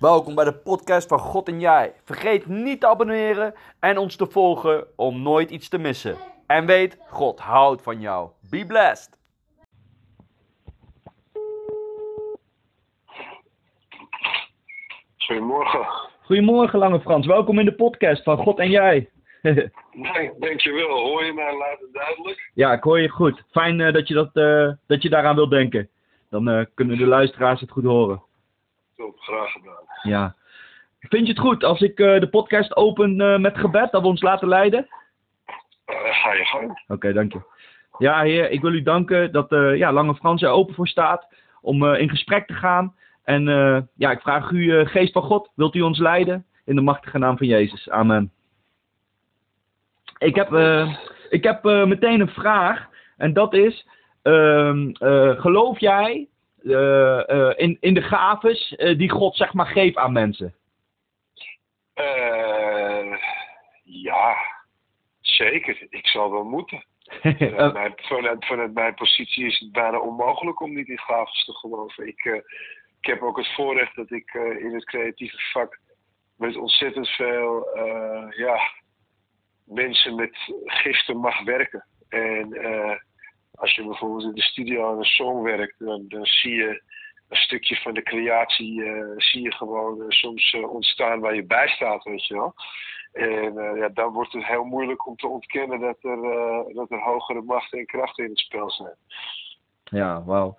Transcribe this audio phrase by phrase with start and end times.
[0.00, 1.92] Welkom bij de podcast van God en Jij.
[2.04, 6.16] Vergeet niet te abonneren en ons te volgen om nooit iets te missen.
[6.46, 8.30] En weet, God houdt van jou.
[8.50, 9.18] Be blessed.
[15.16, 15.86] Goedemorgen.
[16.22, 17.26] Goedemorgen, Lange Frans.
[17.26, 19.10] Welkom in de podcast van God en Jij.
[19.42, 20.98] Dank, dankjewel.
[20.98, 22.50] Hoor je mij laat het duidelijk?
[22.54, 23.42] ja, ik hoor je goed.
[23.50, 25.88] Fijn eh, dat, je dat, eh, dat je daaraan wilt denken.
[26.30, 28.22] Dan eh, kunnen de luisteraars het goed horen.
[28.96, 29.85] Top, graag gedaan.
[30.02, 30.34] Ja.
[31.00, 34.08] Vind je het goed als ik eh, de podcast open eh, met gebed, dat we
[34.08, 34.86] ons laten leiden?
[35.84, 36.84] Eh, ga je gang.
[36.88, 37.40] Oké, dank je.
[37.98, 39.46] Ja, heer, ik wil u danken dat
[39.76, 42.94] ja, Lange Frans er open voor staat om in gesprek te gaan.
[43.24, 43.44] En
[43.94, 46.46] ja, ik vraag u, geest van God, wilt u ons leiden?
[46.64, 47.90] In de machtige naam van Jezus.
[47.90, 48.32] Amen.
[50.18, 50.52] Ik heb,
[51.30, 52.88] ik heb meteen een vraag.
[53.16, 53.86] En dat is,
[54.22, 56.28] ehm, eh, geloof jij
[57.56, 60.54] in, in de gaves eh, die God zeg maar geeft aan mensen?
[61.94, 63.16] Eh,
[63.82, 64.36] ja,
[65.20, 65.86] zeker.
[65.90, 66.84] Ik zal wel moeten.
[67.22, 71.44] Eh, Vanuit mijn, vanuit, vanuit mijn positie is het bijna onmogelijk om niet in gaves
[71.44, 72.06] te geloven.
[72.06, 72.34] Ik, eh,
[73.00, 75.78] ik heb ook het voorrecht dat ik eh, in het creatieve vak
[76.36, 78.58] met ontzettend veel eh, ja,
[79.64, 81.86] mensen met giften mag werken.
[82.08, 82.96] En eh,
[83.56, 86.82] als je bijvoorbeeld in de studio aan een song werkt, dan, zie je
[87.28, 91.46] een stukje van de creatie eh, zie je gewoon eh, soms eh, ontstaan waar je
[91.46, 92.54] bij staat, weet je wel.
[93.12, 96.18] En ja, dan wordt het heel moeilijk om te ontkennen dat er,
[96.74, 98.94] dat er hogere machten en krachten in het spel zijn.
[99.84, 100.58] Ja, wauw.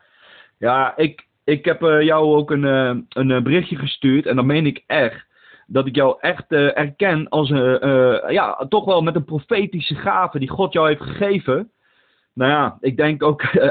[0.57, 2.63] Ja, ik, ik heb jou ook een,
[3.09, 4.25] een berichtje gestuurd.
[4.25, 5.25] En dan meen ik echt.
[5.67, 10.49] Dat ik jou echt erken als een, ja, toch wel met een profetische gave die
[10.49, 11.71] God jou heeft gegeven.
[12.37, 13.69] Nou ja, ik denk ook eh,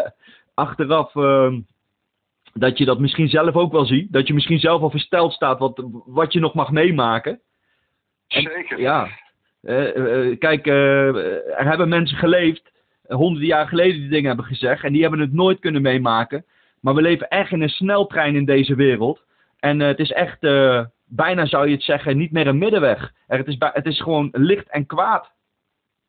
[0.54, 1.52] achteraf eh,
[2.54, 4.12] dat je dat misschien zelf ook wel ziet.
[4.12, 7.40] Dat je misschien zelf al versteld staat wat, wat je nog mag meemaken.
[8.28, 8.80] En- Zeker.
[8.80, 9.08] Ja.
[9.62, 9.96] Eh,
[10.30, 12.72] eh, kijk, er hebben mensen geleefd,
[13.08, 14.84] honderden jaar geleden die dingen hebben gezegd.
[14.84, 16.44] En die hebben het nooit kunnen meemaken.
[16.80, 19.24] Maar we leven echt in een sneltrein in deze wereld.
[19.58, 20.40] En het is echt,
[21.04, 23.12] bijna zou je het zeggen, niet meer een middenweg.
[23.26, 25.32] Er, het, is het is gewoon licht en kwaad.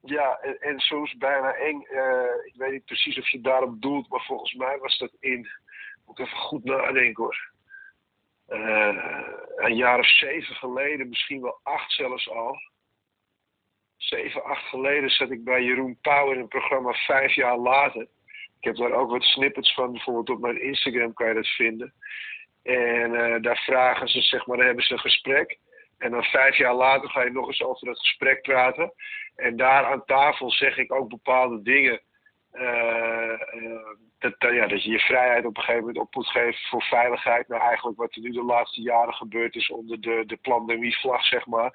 [0.10, 1.82] Ja, en, en soms bijna eng.
[1.82, 5.48] Eh, ik weet niet precies of je daarop doelt, maar volgens mij was dat in.
[6.06, 7.52] Moet ik even goed nadenken hoor.
[8.48, 8.98] Eh,
[9.56, 12.58] een jaar of zeven geleden, misschien wel acht zelfs al.
[13.98, 18.02] Zeven, acht geleden zat ik bij Jeroen Pauw in een programma vijf jaar later.
[18.60, 21.94] Ik heb daar ook wat snippets van, bijvoorbeeld op mijn Instagram kan je dat vinden.
[22.64, 25.58] En eh, daar vragen ze, zeg maar, dan hebben ze een gesprek.
[25.98, 28.94] En dan vijf jaar later ga je nog eens over dat gesprek praten.
[29.36, 32.02] En daar aan tafel zeg ik ook bepaalde dingen.
[32.52, 33.88] eh, eh,
[34.20, 37.48] dat, ja, dat je je vrijheid op een gegeven moment op moet geven voor veiligheid.
[37.48, 41.46] Nou, eigenlijk wat er nu de laatste jaren gebeurd is onder de, de pandemievlag, zeg
[41.46, 41.72] maar.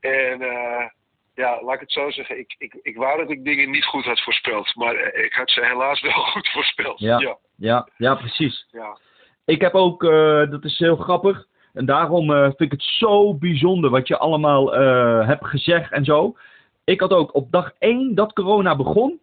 [0.00, 0.88] En eh,
[1.34, 2.38] ja, laat ik het zo zeggen.
[2.38, 4.74] Ik, ik, ik wou dat ik dingen niet goed had voorspeld.
[4.74, 6.98] Maar ik had ze helaas wel goed voorspeld.
[6.98, 7.18] Ja.
[7.18, 7.38] ja.
[7.56, 8.66] Ja, ja precies.
[8.70, 8.98] ja.
[9.44, 10.02] Ik heb ook,
[10.50, 11.46] dat is heel grappig.
[11.74, 16.04] En daarom eh, vind ik het zo bijzonder wat je allemaal eh, hebt gezegd en
[16.04, 16.36] zo.
[16.84, 19.20] Ik had ook op dag 1 dat corona begon.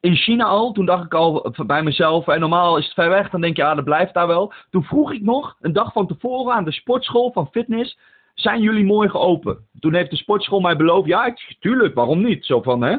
[0.00, 3.30] In China al, toen dacht ik al bij mezelf, en normaal is het ver weg,
[3.30, 4.52] dan denk je, ja, dat blijft daar wel.
[4.70, 7.98] Toen vroeg ik nog, een dag van tevoren aan de sportschool van fitness,
[8.34, 9.66] zijn jullie morgen open?
[9.80, 12.44] Toen heeft de sportschool mij beloofd, ja, tuurlijk, waarom niet?
[12.46, 12.96] Zo van, hè.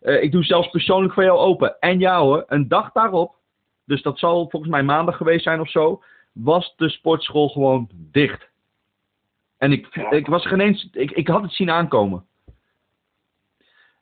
[0.00, 1.80] Eh, ik doe zelfs persoonlijk voor jou open.
[1.80, 3.34] En ja hoor, een dag daarop,
[3.84, 6.02] dus dat zal volgens mij maandag geweest zijn of zo,
[6.36, 8.48] was de sportschool gewoon dicht.
[9.58, 12.24] En ik, ik was geen eens, ik, ik had het zien aankomen.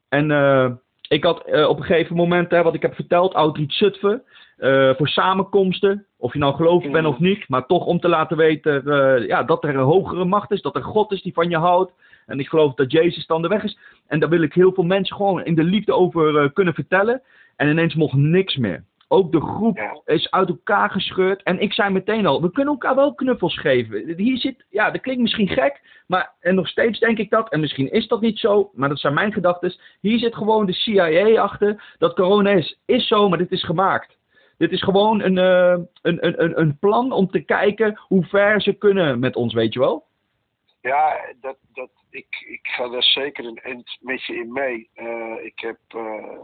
[0.08, 0.70] En eh,
[1.08, 4.22] ik had eh, op een gegeven moment, hè, wat ik heb verteld, Outreach Zutphen,
[4.56, 8.36] eh, voor samenkomsten, of je nou gelovig bent of niet, maar toch om te laten
[8.36, 8.82] weten
[9.26, 11.92] ja, dat er een hogere macht is, dat er God is die van je houdt.
[12.26, 13.78] En ik geloof dat Jezus dan de weg is.
[14.06, 17.22] En daar wil ik heel veel mensen gewoon in de liefde over kunnen vertellen.
[17.56, 18.84] En ineens mocht niks meer.
[19.14, 21.42] Ook de groep is uit elkaar gescheurd.
[21.42, 24.16] En ik zei meteen al, we kunnen elkaar wel knuffels geven.
[24.16, 26.02] Hier zit, ja, dat klinkt misschien gek.
[26.06, 27.48] Maar, en nog steeds denk ik dat.
[27.48, 29.74] En misschien is dat niet zo, maar dat zijn mijn gedachten.
[30.00, 31.94] Hier zit gewoon de CIA achter.
[31.98, 34.18] Dat corona is, is zo, maar dit is gemaakt.
[34.58, 38.72] Dit is gewoon een, een, een, een, een plan om te kijken hoe ver ze
[38.72, 40.04] kunnen met ons, weet je wel?
[40.80, 44.90] Ja, dat, dat, ik, ik ga daar zeker een eind met je in mee.
[44.94, 46.36] Eh, ik, heb, eh,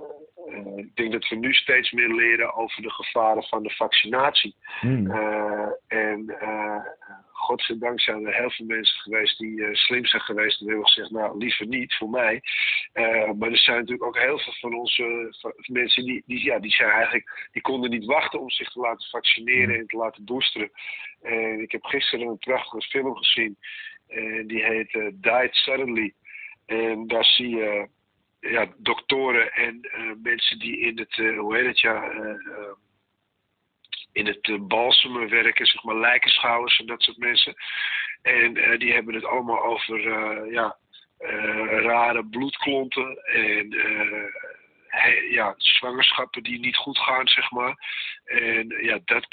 [0.46, 4.54] eh, ik denk dat we nu steeds meer leren over de gevaren van de vaccinatie.
[4.80, 5.10] Hmm.
[5.88, 6.36] En
[7.32, 11.38] godzijdank zijn er heel veel mensen geweest die slim zijn geweest en hebben gezegd, nou
[11.38, 12.42] liever niet voor mij.
[13.38, 16.70] Maar er zijn natuurlijk ook heel veel van onze van mensen die, die, ja, die
[16.70, 20.70] zijn eigenlijk, die konden niet wachten om zich te laten vaccineren en te laten boosteren.
[21.22, 23.56] En ik heb gisteren een prachtige film gezien.
[24.10, 26.14] En die heet uh, Died Suddenly.
[26.66, 27.88] En daar zie je
[28.40, 29.80] ja, doktoren en
[30.22, 32.12] mensen die in het, hoe heet het ja
[34.12, 37.54] in het balsemen werken, zeg maar lijkenschouwers en dat soort mensen.
[38.22, 40.00] En die hebben het allemaal over
[40.52, 40.76] ja,
[41.80, 43.76] rare bloedklonten en
[45.30, 47.74] ja, zwangerschappen die niet goed gaan, zeg maar.
[48.24, 49.26] En ja, dat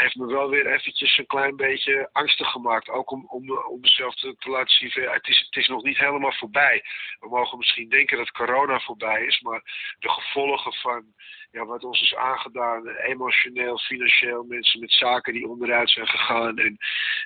[0.00, 2.88] heeft me wel weer eventjes een klein beetje angstig gemaakt.
[2.88, 5.98] Ook om, om, om mezelf te, te laten zien, het, is, het is nog niet
[5.98, 6.82] helemaal voorbij.
[7.20, 9.62] We mogen misschien denken dat corona voorbij is, maar
[9.98, 11.04] de gevolgen van
[11.52, 16.58] ja, wat ons is aangedaan, emotioneel, financieel, mensen met zaken die onderuit zijn gegaan.
[16.58, 16.76] En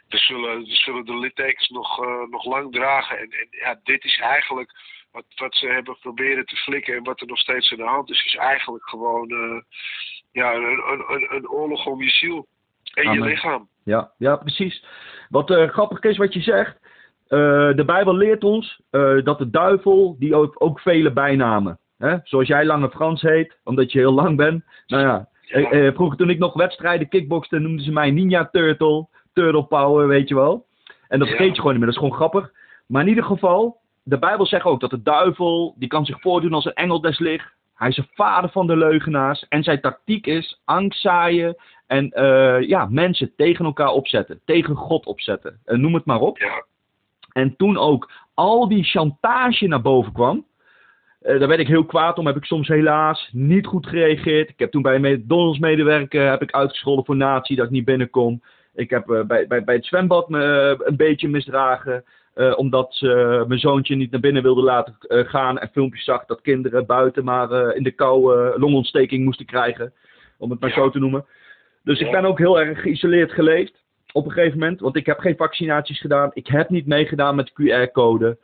[0.08, 3.18] we zullen, we zullen de littekens nog, uh, nog lang dragen.
[3.18, 4.72] En, en ja, dit is eigenlijk
[5.16, 8.10] wat, wat ze hebben proberen te flikken en wat er nog steeds aan de hand
[8.10, 9.60] is, is eigenlijk gewoon uh,
[10.32, 12.46] ja, een, een, een oorlog om je ziel
[12.94, 13.68] en je lichaam.
[13.84, 14.84] Ja, ja precies.
[15.28, 16.78] Wat uh, grappig is wat je zegt.
[17.28, 18.80] Uh, de Bijbel leert ons
[19.24, 21.78] dat de duivel, die ook, ook vele bijnamen.
[21.98, 22.16] Hè?
[22.22, 24.64] Zoals jij Lange Frans heet, omdat je heel lang bent.
[24.86, 29.64] Nou ja, eh, vroeger toen ik nog wedstrijden kickboxte, noemden ze mij Ninja Turtle, Turtle
[29.64, 30.66] Power, weet je wel.
[31.08, 32.52] En dat vergeet je gewoon niet meer, dat is gewoon grappig.
[32.86, 36.52] Maar in ieder geval, de Bijbel zegt ook dat de duivel, die kan zich voordoen
[36.52, 37.54] als een engel des licht.
[37.74, 39.48] Hij is een vader van de leugenaars.
[39.48, 41.56] En zijn tactiek is angst zaaien
[41.86, 44.40] en uh, ja, mensen tegen elkaar opzetten.
[44.44, 45.60] Tegen God opzetten.
[45.66, 46.38] Uh, noem het maar op.
[46.38, 46.64] Ja.
[47.32, 50.46] En toen ook al die chantage naar boven kwam.
[51.22, 52.26] Uh, daar werd ik heel kwaad om.
[52.26, 54.48] Heb ik soms helaas niet goed gereageerd.
[54.48, 57.84] Ik heb toen bij een McDonald's medewerker heb ik uitgescholden voor natie dat ik niet
[57.84, 58.42] binnenkom.
[58.74, 62.04] Ik heb bij, bij, bij het zwembad me een beetje misdragen.
[62.56, 65.58] Omdat ze mijn zoontje niet naar binnen wilde laten gaan.
[65.58, 69.92] En filmpjes zag dat kinderen buiten maar in de kou longontsteking moesten krijgen.
[70.38, 71.26] Om het maar zo te noemen.
[71.82, 73.84] Dus ik ben ook heel erg geïsoleerd geleefd.
[74.12, 74.80] Op een gegeven moment.
[74.80, 76.30] Want ik heb geen vaccinaties gedaan.
[76.32, 78.38] Ik heb niet meegedaan met QR-code.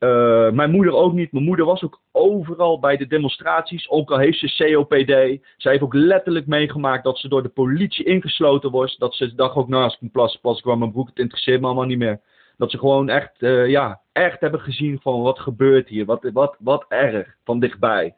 [0.00, 1.32] Uh, mijn moeder ook niet.
[1.32, 3.88] Mijn moeder was ook overal bij de demonstraties.
[3.88, 5.40] Ook al heeft ze COPD.
[5.56, 8.96] Zij heeft ook letterlijk meegemaakt dat ze door de politie ingesloten was.
[8.96, 11.60] Dat ze dacht ook, nou als ik een plas, pas kwam mijn broek, het interesseert
[11.60, 12.20] me allemaal niet meer.
[12.60, 16.04] Dat ze gewoon echt, uh, ja, echt hebben gezien van wat gebeurt hier.
[16.04, 18.14] Wat, wat, wat erg, van dichtbij.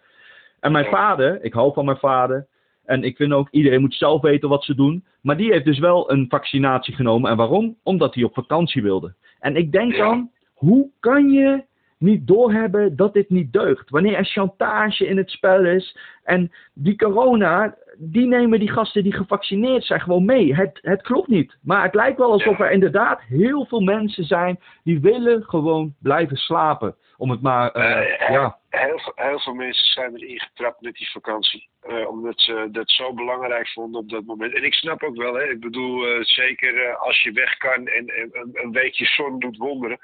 [0.61, 2.47] En mijn vader, ik hou van mijn vader.
[2.85, 5.05] En ik vind ook, iedereen moet zelf weten wat ze doen.
[5.21, 7.31] Maar die heeft dus wel een vaccinatie genomen.
[7.31, 7.77] En waarom?
[7.83, 9.15] Omdat hij op vakantie wilde.
[9.41, 11.65] En ik denk dan, hoe kan je
[12.02, 13.90] niet doorhebben dat dit niet deugt.
[13.90, 19.12] Wanneer er chantage in het spel is en die corona, die nemen die gasten die
[19.12, 20.54] gevaccineerd zijn gewoon mee.
[20.54, 21.56] Het, het klopt niet.
[21.62, 26.37] Maar het lijkt wel alsof er inderdaad heel veel mensen zijn die willen gewoon blijven
[26.37, 26.94] slapen.
[27.22, 28.58] Om het maar, uh, ja.
[28.70, 31.69] Heel, heel, veel mensen zijn erin getrapt met die vakantie.
[31.88, 34.54] Uh, omdat ze dat zo belangrijk vonden op dat moment.
[34.54, 38.06] En ik snap ook wel, hè, ik bedoel, uh, zeker als je weg kan en,
[38.06, 39.98] en een weekje zon doet wonderen.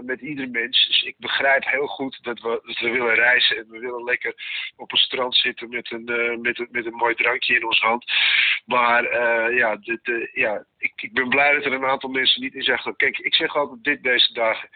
[0.00, 0.86] met ieder mens.
[0.86, 4.34] Dus ik begrijp heel goed dat we, dat we willen reizen en we willen lekker
[4.76, 6.04] op een strand zitten met een,
[6.40, 8.04] met, een, met een mooi drankje in onze hand.
[8.64, 9.02] Maar
[9.54, 12.62] ja, de, de, ja ik, ik ben blij dat er een aantal mensen niet in
[12.62, 12.96] zeggen.
[12.96, 14.68] Kijk, ik zeg altijd dit deze dagen.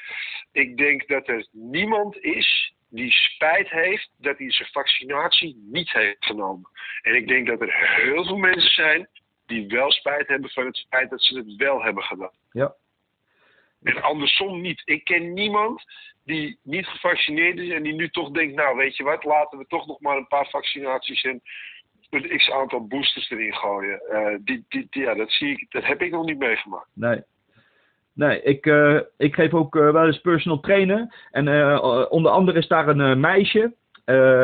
[0.53, 6.25] Ik denk dat er niemand is die spijt heeft dat hij zijn vaccinatie niet heeft
[6.25, 6.71] genomen.
[7.03, 9.09] En ik denk dat er heel veel mensen zijn
[9.47, 12.37] die wel spijt hebben van het feit dat ze het wel hebben gedaan.
[12.53, 12.75] Ja.
[13.83, 14.83] En andersom niet.
[14.85, 15.85] Ik ken niemand
[16.25, 19.67] die niet gevaccineerd is en die nu toch denkt, nou weet je wat, laten we
[19.67, 21.43] toch nog maar een paar vaccinaties en
[22.11, 24.01] een x aantal boosters erin gooien.
[24.13, 26.89] Uh, die, die, ja, dat, zie ik, dat heb ik nog niet meegemaakt.
[26.93, 27.23] Nee.
[28.13, 31.15] Nee, ik, uh, ik geef ook uh, wel eens personal trainen.
[31.31, 31.49] En
[32.11, 33.75] onder andere is daar een meisje.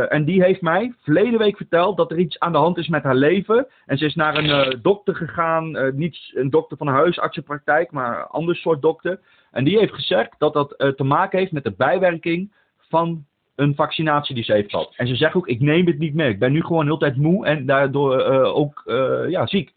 [0.08, 3.02] en die heeft mij verleden week verteld dat er iets aan de hand is met
[3.02, 3.66] haar leven.
[3.86, 5.96] En ze is naar een dokter gegaan.
[5.96, 9.20] niet een dokter van huisartsenpraktijk, maar een ander soort dokter.
[9.50, 12.52] En die heeft gezegd dat dat te maken heeft met de bijwerking
[12.88, 14.92] van een vaccinatie die ze heeft gehad.
[14.96, 16.28] En ze zegt ook, ik neem het niet meer.
[16.28, 18.82] Ik ben nu gewoon heel tijd moe en daardoor ook
[19.28, 19.72] ja, ziek.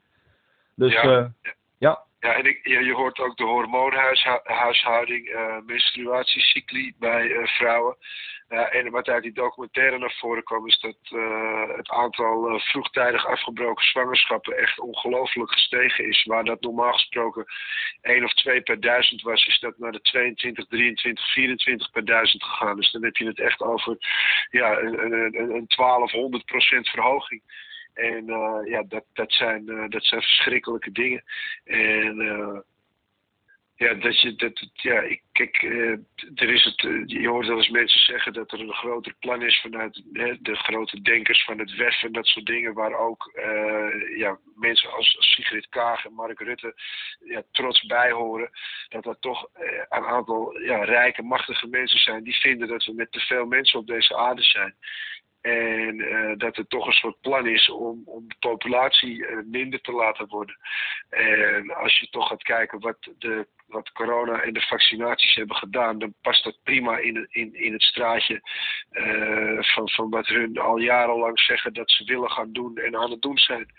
[0.75, 1.31] Dus ja.
[1.77, 2.06] ja.
[2.19, 7.97] Ja, en ik, je, je, hoort ook de hormoonhuishouding, uh, menstruatiecycli bij uh, vrouwen.
[8.47, 10.97] En wat uit die documentaire naar voren kwam, is dat
[11.75, 16.25] het aantal vroegtijdig afgebroken zwangerschappen echt ongelooflijk gestegen is.
[16.25, 17.45] Een dat normaal gesproken
[18.01, 22.43] 1 of 2 per duizend was, is dat naar de 22, 23, 24 per duizend
[22.43, 22.75] gegaan.
[22.75, 23.97] Dus dan heb je het echt over
[24.49, 27.41] ja, een, een, een 1200 procent verhoging.
[27.97, 28.25] En
[28.65, 31.23] ja, dat, dat, zijn, dat zijn verschrikkelijke dingen.
[31.63, 32.15] En
[33.77, 35.61] ja, dat je, dat, ja, ik, kijk,
[36.35, 39.61] er is het, je hoort wel eens mensen zeggen dat er een groter plan is
[39.61, 40.03] vanuit
[40.39, 43.31] de grote denkers van het WEF en dat soort dingen, waar ook
[44.15, 46.73] ja, mensen als Sigrid Kaag en Mark Rutte
[47.19, 48.49] ja, trots bij horen.
[48.89, 49.49] Dat er toch
[49.89, 53.79] een aantal ja, rijke, machtige mensen zijn die vinden dat we met te veel mensen
[53.79, 54.75] op deze aarde zijn.
[55.41, 59.81] En uh, dat er toch een soort plan is om, om de populatie uh, minder
[59.81, 60.57] te laten worden.
[61.09, 65.99] En als je toch gaat kijken wat, de, wat corona en de vaccinaties hebben gedaan,
[65.99, 68.41] dan past dat prima in, in, in het straatje
[68.91, 73.11] uh, van, van wat hun al jarenlang zeggen dat ze willen gaan doen en aan
[73.11, 73.71] het doen zijn.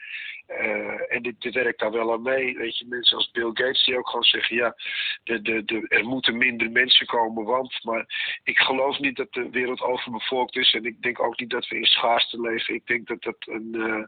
[0.49, 2.57] Uh, en dit, werkt daar wel aan mee.
[2.57, 4.75] Weet je, mensen als Bill Gates die ook gewoon zeggen: ja,
[5.25, 7.85] de, de, de, er moeten minder mensen komen, want.
[7.85, 10.75] Maar ik geloof niet dat de wereld overbevolkt is.
[10.75, 12.75] En ik denk ook niet dat we in schaarste leven.
[12.75, 13.69] Ik denk dat dat een.
[13.73, 14.05] Uh,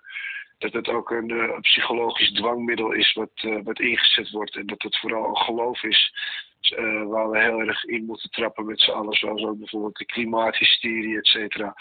[0.73, 4.56] dat ook een, uh, een, psychologisch dwangmiddel is wat, wat ingezet wordt.
[4.56, 6.12] En dat het vooral een geloof is
[6.61, 9.14] uh, waar we heel erg in moeten trappen met z'n allen.
[9.14, 11.75] Zoals ook bijvoorbeeld de klimaathysterie, et cetera.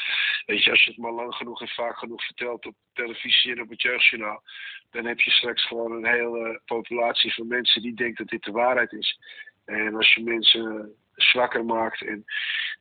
[0.46, 3.62] Weet je, als je het maar lang genoeg en vaak genoeg vertelt op televisie en
[3.62, 4.44] op het jeugdjournaal.
[4.92, 8.52] Dan heb je straks gewoon een hele populatie van mensen die denkt dat dit de
[8.52, 9.20] waarheid is.
[9.66, 12.26] En als je mensen zwakker maakt en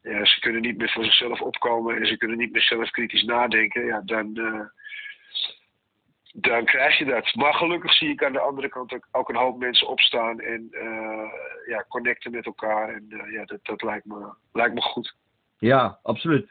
[0.02, 3.23] ja, ze kunnen niet meer voor zichzelf opkomen en ze kunnen niet meer zelf kritisch
[3.23, 4.61] nadenken, ja, dan, uh,
[6.35, 7.35] dan krijg je dat.
[7.35, 10.68] Maar gelukkig zie ik aan de andere kant ook, ook een hoop mensen opstaan en
[10.70, 11.30] uh,
[11.66, 12.88] ja, connecten met elkaar.
[12.88, 15.14] En uh, ja, dat, dat lijkt, me, lijkt me goed.
[15.58, 16.50] Ja, absoluut.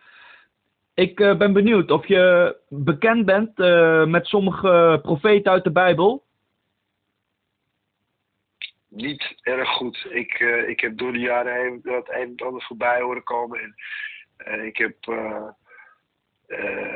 [0.93, 3.57] Ik uh, ben benieuwd of je bekend bent
[4.09, 6.25] met sommige profeten uit de Bijbel.
[8.89, 10.07] Niet erg goed.
[10.09, 13.75] Ik, ik heb door de jaren heen dat een en ander voorbij horen komen.
[14.37, 14.95] En ik, heb,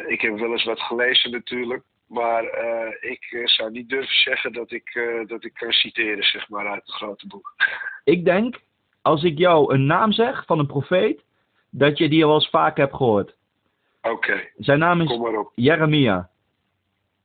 [0.07, 1.83] ik heb wel eens wat gelezen natuurlijk.
[2.11, 6.23] Maar uh, ik uh, zou niet durven zeggen dat ik, uh, dat ik kan citeren,
[6.23, 7.53] zeg maar, uit het grote boek.
[8.03, 8.59] Ik denk,
[9.01, 11.23] als ik jou een naam zeg van een profeet,
[11.69, 13.35] dat je die al eens vaak hebt gehoord.
[14.01, 14.13] Oké.
[14.13, 14.51] Okay.
[14.57, 15.17] Zijn naam is
[15.55, 16.29] Jeremia.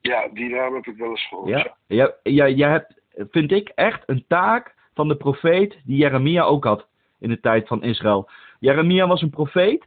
[0.00, 1.48] Ja, die naam heb ik wel eens gehoord.
[1.48, 2.14] Ja, ja.
[2.22, 3.00] ja, jij hebt,
[3.30, 6.86] vind ik, echt een taak van de profeet die Jeremia ook had
[7.18, 8.30] in de tijd van Israël.
[8.60, 9.86] Jeremia was een profeet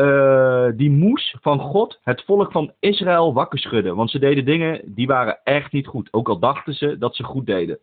[0.00, 3.96] uh, die moest van God het volk van Israël wakker schudden.
[3.96, 6.08] Want ze deden dingen die waren echt niet goed.
[6.12, 7.78] Ook al dachten ze dat ze goed deden.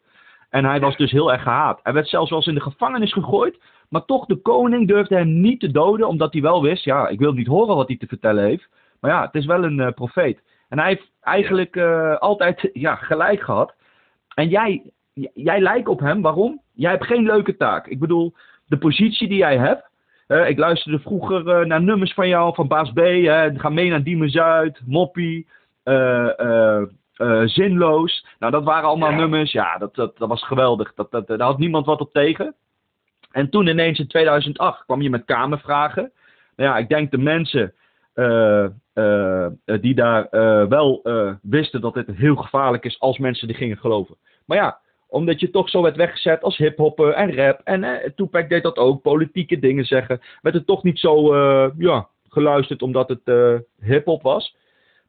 [0.49, 1.79] En hij was dus heel erg gehaat.
[1.83, 3.59] Hij werd zelfs wel eens in de gevangenis gegooid.
[3.89, 6.07] Maar toch, de koning durfde hem niet te doden.
[6.07, 8.69] Omdat hij wel wist, ja, ik wil niet horen wat hij te vertellen heeft.
[8.99, 10.41] Maar ja, het is wel een uh, profeet.
[10.69, 13.73] En hij heeft eigenlijk uh, altijd ja, gelijk gehad.
[14.33, 14.83] En jij,
[15.33, 16.21] jij lijkt op hem.
[16.21, 16.61] Waarom?
[16.73, 17.87] Jij hebt geen leuke taak.
[17.87, 18.33] Ik bedoel,
[18.65, 19.89] de positie die jij hebt
[20.27, 22.97] uh, ik luisterde vroeger uh, naar nummers van jou, van Baas B.
[22.97, 25.47] Hè, ga mee naar Diemen Zuid, Moppie,
[25.83, 26.81] uh,
[27.45, 28.25] Zinloos.
[28.39, 29.51] Nou, dat waren allemaal nummers.
[29.51, 30.93] Ja, dat, dat, dat was geweldig.
[30.93, 32.55] Dat, dat, daar had niemand wat op tegen.
[33.31, 36.11] En toen ineens in 2008 kwam je met kamervragen.
[36.55, 37.73] Nou ja, ik denk de mensen
[39.81, 40.27] die daar
[40.69, 41.01] wel
[41.41, 44.15] wisten dat dit heel gevaarlijk is als mensen die gingen geloven.
[44.45, 47.61] Maar ja, omdat je toch zo werd weggezet als hiphopper en rap.
[47.63, 50.21] En eh, Tupac deed dat ook, politieke dingen zeggen.
[50.41, 54.55] Werd het toch niet zo uh, ja, geluisterd omdat het uh, hiphop was.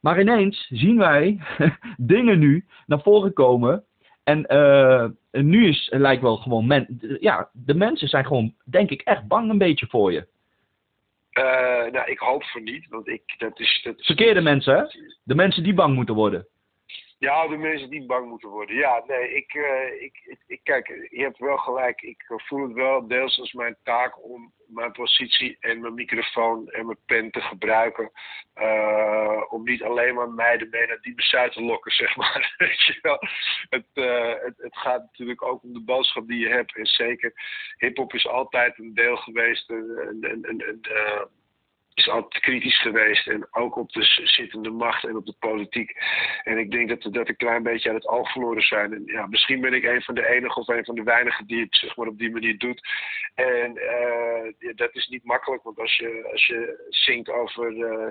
[0.00, 1.38] Maar ineens zien wij
[1.97, 3.85] dingen nu naar voren komen.
[4.25, 9.00] En uh, nu is, lijkt wel gewoon, men, ja, de mensen zijn gewoon, denk ik,
[9.00, 10.26] echt bang een beetje voor je.
[11.38, 13.81] Uh, nou, ik hoop voor niet, want ik, dat is...
[13.83, 14.85] Dat Verkeerde mensen, hè?
[15.23, 16.47] De mensen die bang moeten worden.
[17.18, 18.76] Ja, de mensen die bang moeten worden.
[18.76, 22.02] Ja, nee, ik, uh, ik, ik, ik, kijk, je hebt wel gelijk.
[22.02, 26.87] Ik voel het wel deels als mijn taak om mijn positie en mijn microfoon en
[26.87, 28.10] mijn pen te gebruiken.
[28.56, 32.54] Uh, om niet alleen maar meiden mee naar die besluit te lokken, zeg maar.
[32.58, 33.18] Weet je wel?
[33.68, 36.76] Het, uh, het, het, gaat natuurlijk ook om de boodschap die je hebt.
[36.76, 37.32] En zeker,
[37.76, 39.70] hip-hop is altijd een deel geweest.
[39.70, 40.80] Een, een, een, een
[41.99, 43.26] is altijd kritisch geweest.
[43.26, 45.97] En ook op de zittende macht en op de politiek.
[46.45, 48.93] En ik denk dat we dat een klein beetje aan het oog verloren zijn.
[48.93, 51.61] En ja, misschien ben ik een van de enige of een van de weinigen die
[51.61, 52.88] het zeg maar, op die manier doet.
[53.35, 53.73] En
[54.59, 57.73] ja, dat is niet makkelijk, want als je, als je zingt over.
[57.73, 58.07] Uh,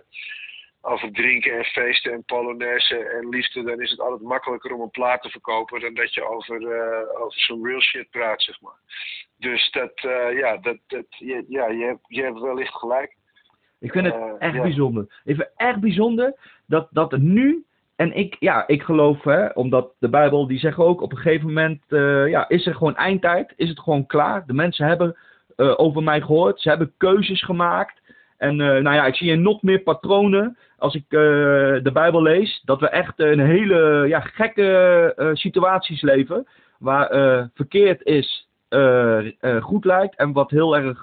[0.82, 4.90] over drinken en feesten en polonaise en liefde, dan is het altijd makkelijker om een
[4.90, 8.80] plaat te verkopen dan dat je over, uh, over zo'n real shit praat, zeg maar.
[9.38, 9.92] Dus dat,
[10.34, 11.06] ja, dat, dat,
[11.48, 13.16] ja, je, hebt, je hebt wellicht gelijk.
[13.80, 14.62] Ik vind het uh, echt ja.
[14.62, 15.04] bijzonder.
[15.24, 16.34] Ik vind echt bijzonder
[16.66, 17.66] dat, dat het nu.
[17.96, 21.48] En ik, ja, ik geloof, hè, omdat de Bijbel die zegt ook op een gegeven
[21.48, 24.44] moment, uh, ja, is er gewoon eindtijd, is het gewoon klaar.
[24.46, 25.18] De mensen hebben
[25.56, 28.02] uh, over mij gehoord, ze hebben keuzes gemaakt.
[28.38, 32.90] En nou ja, ik zie nog meer patronen als ik de Bijbel lees, dat we
[32.90, 36.48] echt een hele ja, gekke situaties leven.
[36.80, 37.10] Waar
[37.54, 38.48] verkeerd is
[39.62, 41.02] goed lijkt en wat heel erg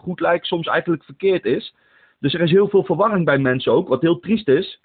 [0.00, 1.74] goed lijkt soms eigenlijk verkeerd is.
[2.20, 4.80] Dus er is heel veel verwarring bij mensen ook, wat heel triest is.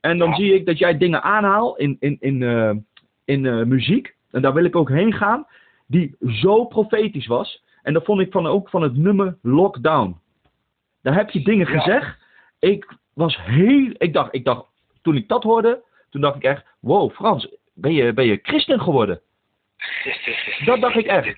[0.00, 2.86] En dan zie ik dat jij dingen aanhaalt in, in, in,
[3.24, 4.14] in muziek.
[4.30, 5.46] En daar wil ik ook heen gaan.
[5.86, 7.62] Die zo profetisch was.
[7.82, 10.20] En dat vond ik van, ook van het nummer Lockdown.
[11.02, 12.18] Daar heb je dingen gezegd.
[12.58, 13.90] Ik was heel.
[13.98, 14.66] Ik dacht, ik dacht,
[15.02, 18.80] toen ik dat hoorde, toen dacht ik echt: wow, Frans, ben je, ben je christen
[18.80, 19.20] geworden?
[20.64, 21.34] dat dacht ik echt.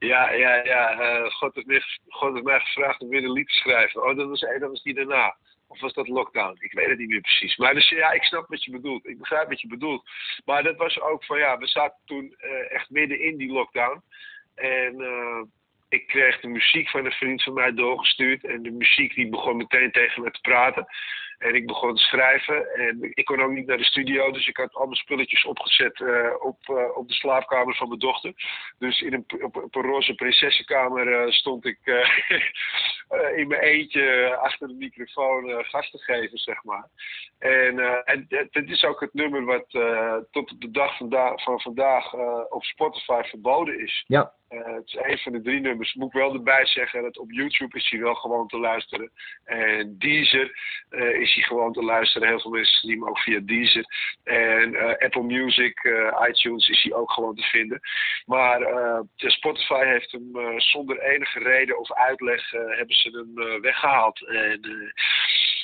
[0.00, 1.00] Ja, ja, ja.
[1.00, 4.02] Uh, God, heeft mij, God heeft mij gevraagd om weer een lied te schrijven.
[4.02, 5.36] Oh, dat was, dat was die daarna.
[5.66, 6.56] Of was dat lockdown?
[6.58, 7.56] Ik weet het niet meer precies.
[7.56, 9.06] Maar dus ja, ik snap wat je bedoelt.
[9.06, 10.10] Ik begrijp wat je bedoelt.
[10.44, 14.02] Maar dat was ook van ja, we zaten toen uh, echt midden in die lockdown.
[14.54, 14.94] En
[15.88, 18.44] ik kreeg de muziek van een vriend van mij doorgestuurd.
[18.44, 20.86] En de muziek die begon meteen tegen me te praten.
[21.40, 22.74] En ik begon te schrijven.
[22.74, 24.30] En ik kon ook niet naar de studio.
[24.30, 28.32] Dus ik had al spulletjes opgezet uh, op, uh, op de slaapkamer van mijn dochter.
[28.78, 31.78] Dus in een, op, op een roze prinsessenkamer uh, stond ik
[33.40, 36.88] in mijn eentje achter de microfoon gas te geven, zeg maar.
[37.38, 39.70] En, en dit is ook het nummer wat
[40.30, 40.96] tot op de dag
[41.42, 42.14] van vandaag
[42.48, 44.04] op Spotify verboden is.
[44.06, 44.32] Ja.
[44.50, 45.94] Het is een van de drie nummers.
[45.94, 49.10] Moet ik wel erbij zeggen dat op YouTube is hij wel gewoon te luisteren.
[49.44, 50.52] En Deezer
[51.20, 52.28] is is hij gewoon te luisteren.
[52.28, 53.84] Heel veel mensen zien hem ook via Deezer.
[54.24, 55.84] En uh, Apple Music,
[56.28, 57.80] iTunes is hij ook gewoon te vinden.
[58.26, 58.60] Maar
[59.16, 64.26] Spotify heeft hem zonder enige reden of uitleg hebben ze hem weggehaald.
[64.26, 64.92] En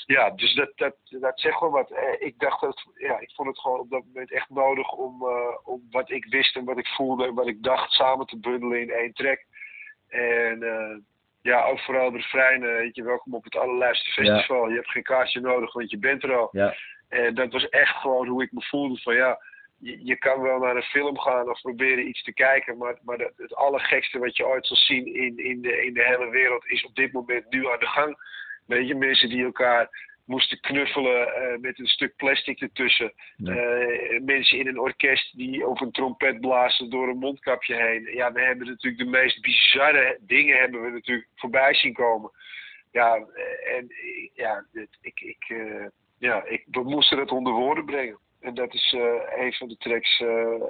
[0.07, 1.93] ja, dus dat, dat, dat zegt wel wat.
[2.19, 5.27] Ik dacht dat, ja, ik vond het gewoon op dat moment echt nodig om,
[5.65, 8.81] om wat ik wist en wat ik voelde en wat ik dacht samen te bundelen
[8.81, 9.45] in één track.
[10.09, 10.59] En
[11.47, 14.69] ja, ook vooral de refreinen, weet je, welkom op het allerlijfste festival.
[14.69, 16.49] Je hebt geen kaartje nodig, want je bent er al.
[16.53, 16.75] Ja.
[17.09, 19.39] En dat was echt gewoon hoe ik me voelde van ja,
[19.79, 23.19] je, je, kan wel naar een film gaan of proberen iets te kijken, maar, maar
[23.19, 26.67] het, het allergekste wat je ooit zal zien in, in, de, in de hele wereld
[26.67, 28.17] is op dit moment nu aan de gang.
[28.67, 29.89] Weet je, mensen die elkaar
[30.27, 33.13] moesten knuffelen uh, met een stuk plastic ertussen.
[33.37, 38.09] Uh, mensen in een orkest die op een trompet blazen door een mondkapje heen.
[38.15, 42.31] Ja, we hebben natuurlijk de meest bizarre dingen hebben we natuurlijk voorbij zien komen.
[42.93, 43.93] Ja, eh, en
[44.35, 44.65] ja,
[45.01, 45.87] ik, ik, uh,
[46.19, 48.19] ja ik, we moesten het onder woorden brengen.
[48.41, 48.95] En dat is
[49.37, 50.19] een van de tracks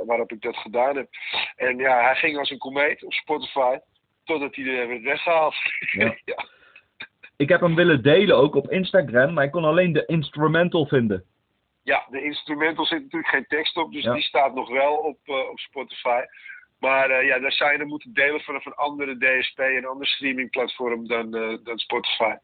[0.06, 1.08] waarop ik dat gedaan heb.
[1.56, 3.76] En ja, hij ging als een komeet op Spotify.
[4.24, 5.54] Totdat hij er werd weggehaald.
[5.92, 6.16] Ja.
[6.24, 6.46] ja.
[7.36, 11.24] Ik heb hem willen delen ook op Instagram, maar ik kon alleen de instrumental vinden.
[11.82, 15.50] Ja, de instrumental zit natuurlijk geen tekst op, dus die staat nog wel op, uh,
[15.50, 16.20] op Spotify.
[16.78, 20.06] Maar uh, ja, daar zou je dan moeten delen vanaf een andere DSP, een ander
[20.06, 22.34] streamingplatform dan, uh, dan Spotify.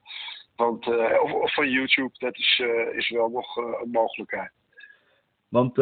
[0.57, 0.87] Want,
[1.21, 4.51] of, of, van YouTube, dat is, is wel nog een mogelijkheid.
[5.49, 5.79] Want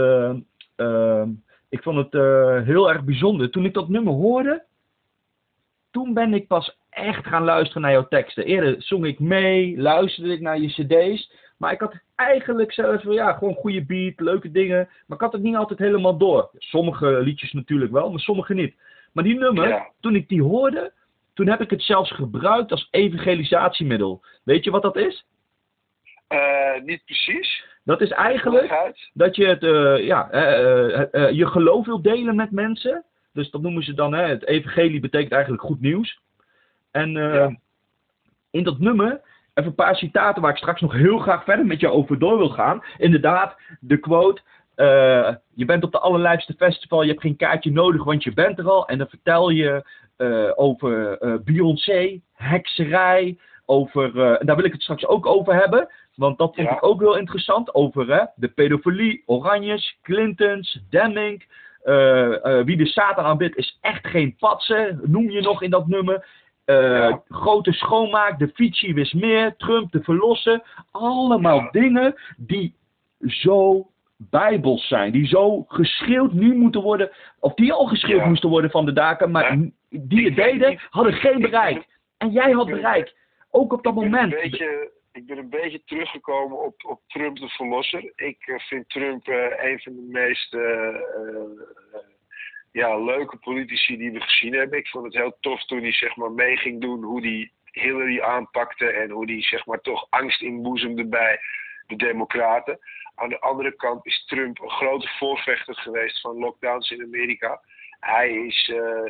[1.69, 2.13] ik vond het
[2.67, 3.51] heel erg bijzonder.
[3.51, 4.65] Toen ik dat nummer hoorde,
[5.91, 8.45] toen ben ik pas echt gaan luisteren naar jouw teksten.
[8.45, 11.33] Eerder zong ik mee, luisterde ik naar je cd's.
[11.57, 14.89] Maar ik had eigenlijk zelfs van ja, gewoon goede beat, leuke dingen.
[15.07, 16.51] Maar ik had het niet altijd helemaal door.
[16.59, 18.75] Sommige liedjes natuurlijk wel, maar sommige niet.
[19.13, 20.93] Maar die nummer, toen ik die hoorde,
[21.35, 24.25] toen heb ik het zelfs gebruikt als evangelisatiemiddel.
[24.45, 25.25] Weet je wat dat is?
[26.29, 27.65] Uh, niet precies.
[27.85, 33.05] Dat is eigenlijk dat je het, uh, ja, uh, je geloof wil delen met mensen.
[33.41, 36.21] Dus dat noemen ze dan, hè, het evangelie betekent eigenlijk goed nieuws.
[36.91, 37.49] En uh,
[38.51, 39.21] in dat nummer,
[39.55, 42.39] even een paar citaten waar ik straks nog heel graag verder met je over door
[42.39, 42.83] wil gaan.
[42.99, 44.41] Inderdaad, de quote,
[44.77, 48.59] uh, je bent op de allerlijfste festival, je hebt geen kaartje nodig, want je bent
[48.59, 48.89] er al.
[48.89, 49.85] En dan vertel je
[50.17, 55.89] uh, over Beyoncé, hekserij, over, en daar wil ik het straks ook over hebben.
[56.15, 56.75] Want dat vond ja.
[56.75, 57.75] ik ook heel interessant.
[57.75, 61.45] Over hè, de pedofilie, Oranjes, Clintons, Demming.
[61.85, 65.87] Uh, uh, wie de Satan aanbidt is echt geen patsen, noem je nog in dat
[65.87, 66.27] nummer.
[66.67, 70.63] Uh, Grote schoonmaak, de Fiji wist meer, Trump de verlossen.
[70.91, 71.69] Allemaal ja.
[71.71, 72.75] dingen die
[73.21, 75.13] zo bijbels zijn.
[75.13, 77.11] Die zo geschreeuwd nu moeten worden.
[77.39, 78.29] Of die al geschreeuwd ja.
[78.29, 79.31] moesten worden van de daken.
[79.31, 81.87] Maar die het deden, hadden geen bereik.
[82.19, 83.15] En jij had bereik.
[83.51, 84.33] Ook op dat moment.
[84.33, 88.13] Een beetje, ik ben een beetje teruggekomen op, op Trump de verlosser.
[88.17, 90.57] Ik uh, vind Trump uh, een van de meest
[92.73, 94.79] ja, leuke politici die we gezien hebben.
[94.79, 98.21] Ik vond het heel tof toen hij zeg maar mee ging doen hoe hij Hillary
[98.21, 101.41] aanpakte en hoe hij zeg maar toch angst inboezemde bij
[101.87, 102.79] de democraten.
[103.15, 107.61] Aan de andere kant is Trump een grote voorvechter geweest van lockdowns in Amerika.
[108.01, 108.67] Hij is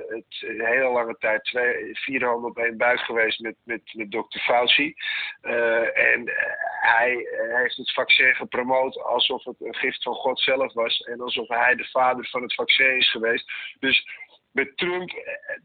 [0.08, 4.10] het, een hele lange tijd twee, vier handen op één buik geweest met, met, met
[4.10, 4.38] Dr.
[4.38, 4.94] Fauci.
[5.94, 6.32] en
[6.80, 11.00] hij heeft het vaccin gepromoot alsof het een gift van God zelf was.
[11.00, 13.52] En alsof hij de vader van het vaccin is geweest.
[13.78, 14.08] Dus
[14.52, 15.10] met Trump,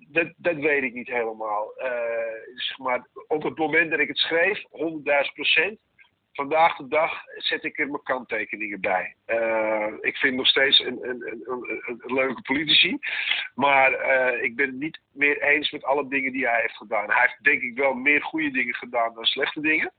[0.07, 1.73] dat, dat weet ik niet helemaal.
[2.55, 5.79] zeg maar, op het moment dat ik het schreef, 100.000 procent
[6.35, 9.15] vandaag de dag zet ik er mijn kanttekeningen bij.
[9.27, 12.97] Uh, ik vind nog steeds een, een, een, een leuke politici.
[13.55, 17.09] Maar uh, ik ben het niet meer eens met alle dingen die hij heeft gedaan.
[17.09, 19.91] Hij heeft denk ik wel meer goede dingen gedaan dan slechte dingen.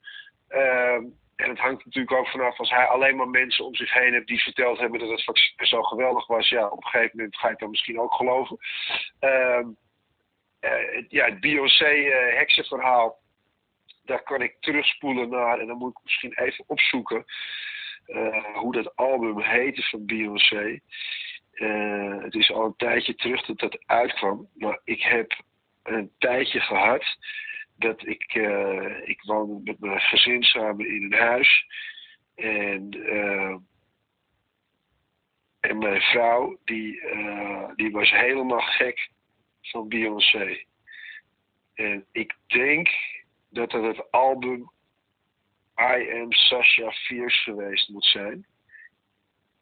[0.50, 1.00] Uh,
[1.36, 4.26] en het hangt natuurlijk ook vanaf als hij alleen maar mensen om zich heen heeft
[4.26, 6.48] die verteld hebben dat het vaccin zo geweldig was.
[6.48, 8.58] Ja, op een gegeven moment ga je dat misschien ook geloven.
[9.20, 9.66] Uh,
[11.08, 13.18] ja, het Beyoncé-heksenverhaal
[14.06, 17.24] daar kan ik terugspoelen naar en dan moet ik misschien even opzoeken
[18.06, 20.80] uh, hoe dat album heette van Beyoncé.
[21.52, 25.42] Uh, het is al een tijdje terug dat dat uitkwam, maar ik heb
[25.82, 27.04] een tijdje gehad
[27.76, 31.66] dat ik, uh, ik woonde met mijn gezin samen in een huis
[32.34, 32.90] en,
[35.60, 37.00] en mijn vrouw die,
[37.76, 39.08] die was helemaal gek
[39.62, 40.64] van Beyoncé.
[41.74, 42.88] En ik denk
[43.56, 44.70] dat het het album
[45.80, 48.46] I Am Sasha Fierce geweest moet zijn.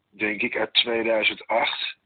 [0.09, 1.97] Denk ik uit 2008.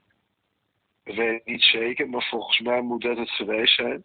[1.04, 4.04] Dat weet ik niet zeker, maar volgens mij moet dat het geweest zijn.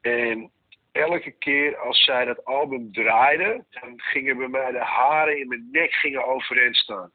[0.00, 0.50] En
[0.92, 5.68] elke keer als zij dat album draaide, dan gingen bij mij de haren in mijn
[5.70, 7.12] nek gingen overeind staan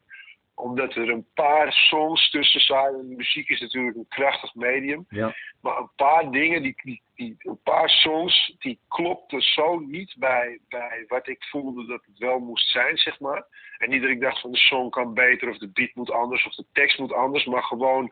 [0.59, 3.15] omdat er een paar songs tussen zaten.
[3.15, 5.05] Muziek is natuurlijk een krachtig medium.
[5.09, 5.35] Ja.
[5.61, 10.59] Maar een paar dingen, die, die, die, een paar songs, die klopten zo niet bij,
[10.69, 13.45] bij wat ik voelde dat het wel moest zijn, zeg maar.
[13.77, 16.45] En niet dat ik dacht van de song kan beter, of de beat moet anders,
[16.45, 17.45] of de tekst moet anders.
[17.45, 18.09] Maar gewoon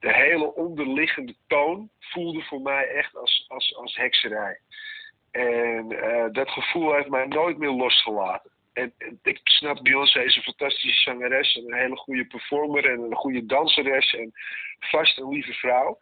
[0.00, 4.60] de hele onderliggende toon voelde voor mij echt als, als, als hekserij.
[5.30, 10.42] En uh, dat gevoel heeft mij nooit meer losgelaten en, ik snap, Beyoncé is een
[10.42, 14.32] fantastische zangeres en een hele goede performer en een goede danseres en
[14.78, 15.98] vast een lieve vrouw.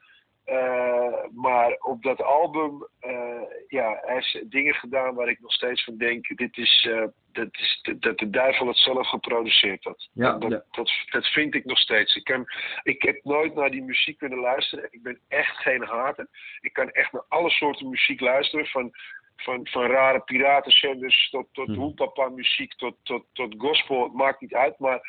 [0.46, 5.84] Uh, maar op dat album, uh, ja, hij heeft dingen gedaan waar ik nog steeds
[5.84, 10.08] van denk, dit is, uh, dat, is dat de duivel het zelf geproduceerd had.
[10.12, 10.64] Ja, dat, ja.
[10.70, 12.16] dat, dat, vind ik nog steeds.
[12.16, 12.46] Ik, kan,
[12.82, 14.88] ik heb nooit naar die muziek kunnen luisteren.
[14.90, 16.28] Ik ben echt geen hater.
[16.60, 18.90] Ik kan echt naar alle soorten muziek luisteren, van
[19.36, 21.76] van, van rare piratenzenders tot, tot hmm.
[21.76, 24.78] hoepapa muziek, tot, tot, tot gospel, het maakt niet uit.
[24.78, 25.00] Maar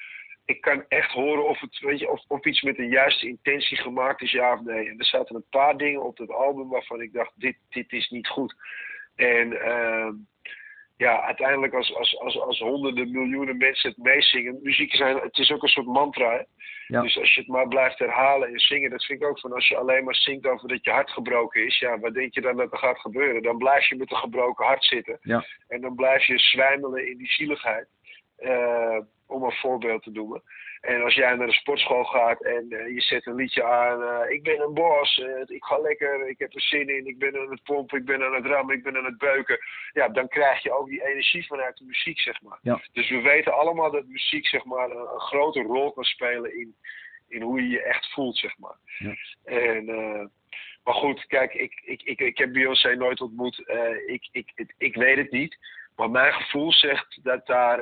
[0.45, 3.77] ik kan echt horen of, het, weet je, of, of iets met de juiste intentie
[3.77, 4.89] gemaakt is, ja of nee.
[4.89, 8.09] En er zaten een paar dingen op dat album waarvan ik dacht, dit, dit is
[8.09, 8.55] niet goed.
[9.15, 10.09] En uh,
[10.97, 15.51] ja, uiteindelijk als, als, als, als honderden miljoenen mensen het meezingen, muziek zijn, het is
[15.51, 16.45] ook een soort mantra.
[16.88, 17.01] Ja.
[17.01, 19.67] Dus als je het maar blijft herhalen en zingen, dat vind ik ook van als
[19.67, 22.58] je alleen maar zingt over dat je hart gebroken is, ja, wat denk je dan
[22.58, 23.41] dat er gaat gebeuren?
[23.41, 25.17] Dan blijf je met een gebroken hart zitten.
[25.21, 25.45] Ja.
[25.67, 27.88] En dan blijf je zwijmelen in die zieligheid.
[28.39, 30.41] Uh, om een voorbeeld te noemen.
[30.83, 34.31] En als jij naar de sportschool gaat en uh, je zet een liedje aan, uh,
[34.31, 37.39] ik ben een bos, uh, ik ga lekker, ik heb er zin in, ik ben
[37.39, 39.59] aan het pompen, ik ben aan het rammen, ik ben aan het beuken.
[39.93, 42.57] Ja, dan krijg je ook die energie vanuit de muziek, zeg maar.
[42.61, 42.81] Ja.
[42.91, 46.75] Dus we weten allemaal dat muziek, zeg maar, een, een, grote rol kan spelen in,
[47.27, 48.77] in hoe je je echt voelt, zeg maar.
[48.97, 49.15] Ja.
[49.43, 49.85] En,
[50.83, 53.63] maar goed, kijk, ik, ik, ik, ik heb Beyoncé nooit ontmoet,
[54.05, 55.57] ik, ik, ik, ik weet het niet.
[55.95, 57.79] Maar mijn gevoel zegt dat daar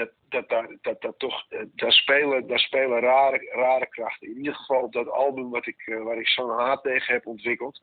[0.00, 4.28] dat, dat, dat, dat, dat toch, eh, daar spelen, daar spelen rare, rare krachten.
[4.28, 7.26] In ieder geval op dat album wat ik, uh, waar ik zo'n haat tegen heb
[7.26, 7.80] ontwikkeld,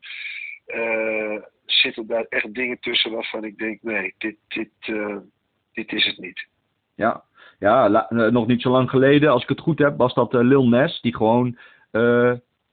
[0.68, 5.18] uh, zitten daar echt dingen tussen waarvan ik denk, nee, dit, dit, uh,
[5.74, 6.48] dit is het niet.
[6.96, 7.24] Ja,
[7.60, 10.68] ja la, nog niet zo lang geleden, als ik het goed heb, was dat Lil
[10.68, 11.58] Nas, die gewoon,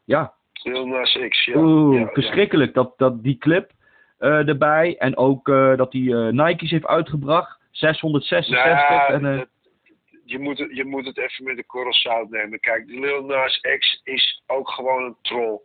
[0.05, 0.33] ja.
[0.63, 1.57] Lil Nas X, ja.
[1.57, 3.71] Oeh, ja, verschrikkelijk, Dat, dat, die clip
[4.19, 7.59] erbij en ook dat hij Nike's heeft uitgebracht.
[7.75, 8.89] 666.
[8.89, 9.43] Nou, en, uh...
[10.25, 12.61] je, moet het, je moet het even met de korrel zout nemen.
[12.61, 15.61] Kijk, Lil Nas X is ook gewoon een troll.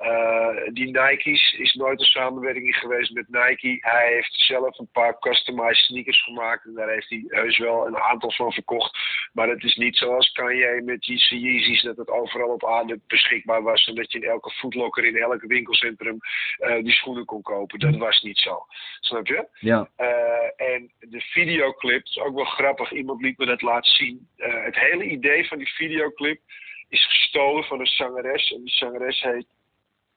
[0.00, 3.78] Uh, die Nike's is nooit een samenwerking geweest met Nike.
[3.80, 6.64] Hij heeft zelf een paar customized sneakers gemaakt.
[6.64, 8.98] En daar heeft hij heus wel een aantal van verkocht.
[9.32, 13.62] Maar het is niet zoals Kanye met die Yeezys dat het overal op aarde beschikbaar
[13.62, 13.86] was.
[13.86, 16.18] En dat je in elke foodlocker in elk winkelcentrum
[16.58, 17.78] uh, die schoenen kon kopen.
[17.78, 18.66] Dat was niet zo.
[19.00, 19.48] Snap je?
[19.52, 19.90] Ja.
[19.98, 22.92] Uh, en de videoclip, is ook wel grappig.
[22.92, 24.28] Iemand liet me dat laten zien.
[24.36, 26.40] het hele idee van die videoclip
[26.88, 28.52] is gestolen van een zangeres.
[28.52, 29.46] En die zangeres heet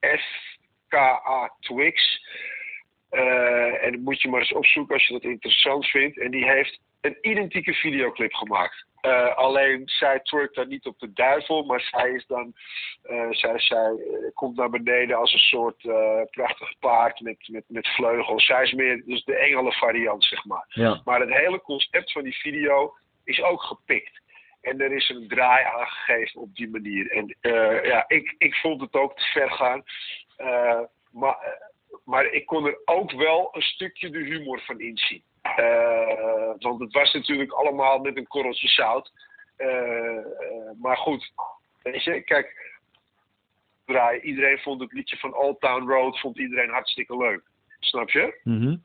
[0.04, 2.22] FKA Twix.
[3.12, 6.20] Uh, en dat moet je maar eens opzoeken als je dat interessant vindt.
[6.20, 8.86] En die heeft een identieke videoclip gemaakt.
[9.02, 12.54] Uh, alleen zij twerkt dan niet op de duivel, maar zij is dan,
[13.04, 13.92] uh, zij, zij
[14.34, 15.82] komt naar beneden als een soort
[16.32, 18.46] prachtig paard met, met, met vleugels.
[18.46, 20.66] Zij is meer dus de engelen variant, zeg maar.
[20.68, 21.02] Ja.
[21.04, 24.22] Maar het hele concept van die video is ook gepikt.
[24.64, 27.12] En er is een draai aangegeven op die manier.
[27.12, 27.38] En
[27.84, 29.84] ja, ik, ik vond het ook te ver gaan.
[31.12, 31.38] maar,
[32.06, 35.24] maar ik kon er ook wel een stukje de humor van inzien.
[36.60, 39.12] Want het was natuurlijk allemaal met een korreltje zout.
[40.82, 41.32] Maar goed,
[41.82, 42.74] weet je, kijk,
[44.22, 47.42] iedereen vond het liedje van Old Town Road vond iedereen hartstikke leuk.
[47.80, 48.40] Snap je?
[48.44, 48.84] Mm.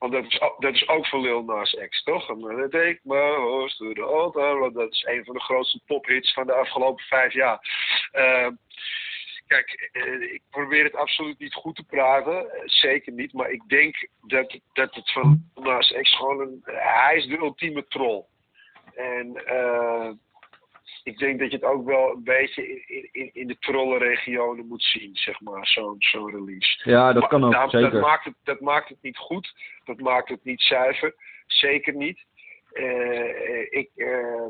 [0.00, 2.26] Want dat is, dat is ook van Lil Nas X, toch?
[2.26, 4.74] Take my horse to the Town Road.
[4.74, 7.60] Dat is een van de grootste pophits van de afgelopen vijf jaar.
[9.50, 12.50] Kijk, eh, ik probeer het absoluut niet goed te praten.
[12.52, 13.32] Eh, zeker niet.
[13.32, 16.62] Maar ik denk dat, dat het van Nas X gewoon een.
[16.64, 18.24] Hij is de ultieme troll.
[18.94, 20.10] En uh,
[21.04, 24.82] ik denk dat je het ook wel een beetje in, in, in de trollenregionen moet
[24.82, 26.90] zien, zeg maar, zo'n zo'n release.
[26.90, 27.90] Ja, dat kan ook, dat, zeker.
[27.90, 29.54] Dat maakt, het, dat maakt het niet goed.
[29.84, 31.14] Dat maakt het niet zuiver.
[31.46, 32.24] Zeker niet.
[32.72, 34.46] Uh, ik, uh,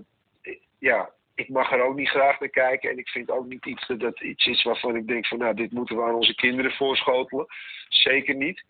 [0.79, 2.91] ja, ik mag er ook niet graag naar kijken.
[2.91, 5.55] En ik vind ook niet iets dat, dat iets is waarvan ik denk van nou,
[5.55, 7.47] dit moeten we aan onze kinderen voorschotelen.
[7.89, 8.65] Zeker niet.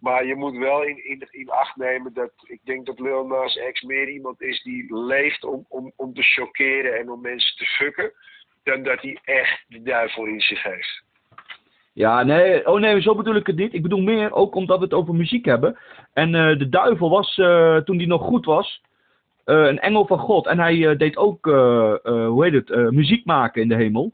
[0.00, 3.60] Maar je moet wel in, in, in acht nemen dat ik denk dat Lil Nas
[3.72, 7.64] X meer iemand is die leeft om, om, om te chockeren en om mensen te
[7.64, 8.12] fucken.
[8.62, 11.02] Dan dat hij echt de duivel in zich heeft.
[11.92, 13.74] Ja, nee, oh nee, zo bedoel ik het niet.
[13.74, 15.78] Ik bedoel meer ook omdat we het over muziek hebben.
[16.12, 18.82] En uh, de duivel was, uh, toen hij nog goed was,
[19.46, 20.46] uh, een engel van God.
[20.46, 24.12] En hij deed ook, hoe heet het, muziek maken in de hemel.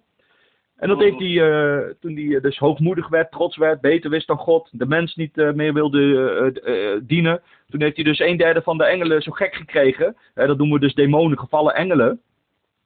[0.79, 4.69] En dat deed hij toen hij dus hoogmoedig werd, trots werd, beter wist dan God,
[4.73, 7.41] de mens niet meer wilde dienen.
[7.69, 10.17] Toen heeft hij dus een derde van de engelen zo gek gekregen.
[10.35, 12.21] dat noemen we dus demonen, gevallen engelen.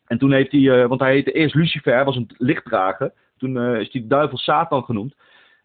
[0.06, 3.12] En toen heeft hij, want hij heette eerst Lucifer, hij was een lichtdrager.
[3.38, 5.14] Toen is hij de duivel Satan genoemd.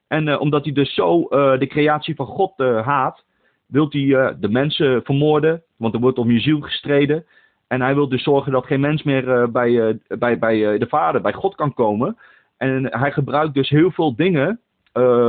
[0.08, 3.26] En omdat hij dus zo de creatie van God haat,
[3.68, 7.26] wil hij de mensen vermoorden, want er wordt om je ziel gestreden.
[7.68, 10.88] En hij wil dus zorgen dat geen mens meer uh, bij, uh, bij, bij de
[10.88, 12.18] Vader, bij God kan komen.
[12.58, 14.60] En hij gebruikt dus heel veel dingen,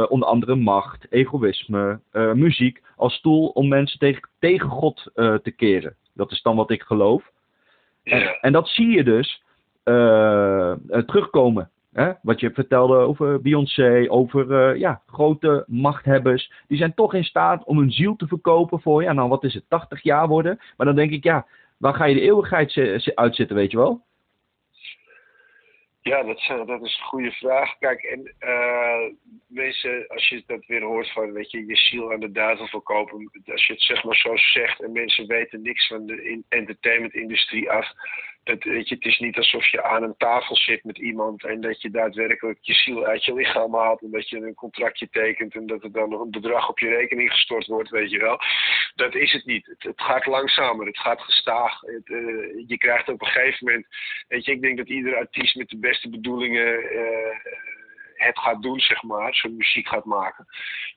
[0.09, 5.95] onder andere macht, egoïsme, muziek, als tool om mensen tegen, tegen God te keren.
[6.15, 7.31] Dat is dan wat ik geloof.
[8.03, 9.43] En, en dat zie je dus
[11.07, 12.13] terugkomen Hè?
[12.23, 16.53] Wat je vertelde over Beyoncé, over ja, grote machthebbers.
[16.67, 19.55] Die zijn toch in staat om hun ziel te verkopen voor, ja, nou wat is
[19.55, 20.59] het, 80 jaar worden.
[20.77, 21.47] Maar dan denk ik, ja,
[21.79, 24.07] waar ga je de eeuwigheid uitzitten, weet je wel?
[26.09, 27.79] Ja, dat, dat is een goede vraag.
[27.79, 29.15] Kijk, en uh,
[29.47, 33.31] mensen, als je dat weer hoort van, weet je, je ziel aan de duivel verkopen.
[33.45, 37.93] Als je het zeg maar zo zegt en mensen weten niks van de entertainmentindustrie af
[38.49, 41.61] het, weet je, het is niet alsof je aan een tafel zit met iemand en
[41.61, 45.55] dat je daadwerkelijk je ziel uit je lichaam haalt en dat je een contractje tekent
[45.55, 48.41] en dat er dan nog een bedrag op je rekening gestort wordt, weet je wel.
[48.95, 49.77] Dat is het niet.
[49.79, 51.83] Het, gaat langzamer, het gaat gestaag.
[51.83, 53.87] Uh, je krijgt op een gegeven moment,
[54.29, 57.68] weet je, ik denk dat iedere artiest met de beste bedoelingen uh,
[58.19, 60.47] het gaat doen, zeg maar, zijn muziek gaat maken.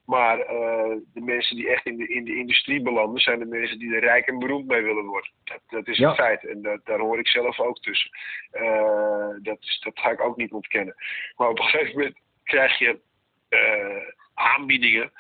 [0.06, 3.80] Maar uh, de mensen die echt in de, in de industrie belanden, zijn de mensen
[3.80, 5.32] die er rijk en beroemd mee willen worden.
[5.44, 6.10] Dat, dat is Ja.
[6.10, 6.48] een feit.
[6.48, 8.12] En dat, daar hoor ik zelf ook tussen.
[8.54, 10.96] Uh, dat, is, dat ga ik ook niet ontkennen.
[11.36, 13.00] Maar op een gegeven moment krijg je
[13.50, 15.12] uh, aanbiedingen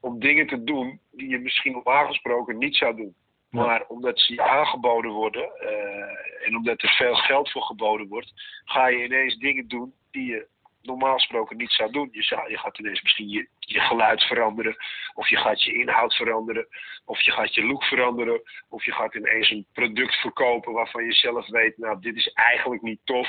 [0.00, 3.14] om dingen te doen die je misschien normaal gesproken niet zou doen.
[3.50, 3.64] Ja.
[3.64, 8.32] Maar omdat ze aangeboden worden uh, en omdat er veel geld voor geboden wordt,
[8.64, 10.46] ga je ineens dingen doen die je
[10.82, 12.08] normaal gesproken niet zou doen.
[12.12, 14.76] Je, zou, je gaat ineens misschien je, je geluid veranderen,
[15.14, 16.66] of je gaat je inhoud veranderen,
[17.04, 21.12] of je gaat je look veranderen, of je gaat ineens een product verkopen waarvan je
[21.12, 23.28] zelf weet, nou, dit is eigenlijk niet tof,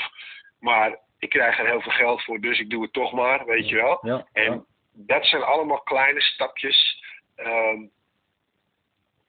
[0.60, 3.70] maar ik krijg er heel veel geld voor, dus ik doe het toch maar, weet
[3.70, 4.00] je wel.
[4.02, 7.04] Ja, En dat zijn allemaal kleine stapjes.
[7.38, 7.92] Um,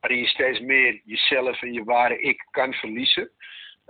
[0.03, 3.31] waarin je steeds meer jezelf en je ware ik kan verliezen.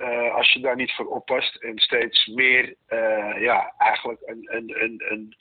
[0.03, 4.83] Uh, als je daar niet voor oppast en steeds meer uh, ja, eigenlijk een, een,
[4.83, 5.35] een, een,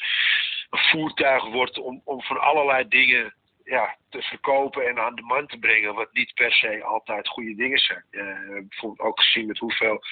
[0.70, 5.60] voertuig wordt om, om van allerlei dingen ja, te verkopen en aan de man te
[5.60, 8.04] brengen, wat niet per se altijd goede dingen zijn.
[8.12, 10.04] Uh, bijvoorbeeld ook gezien met hoeveel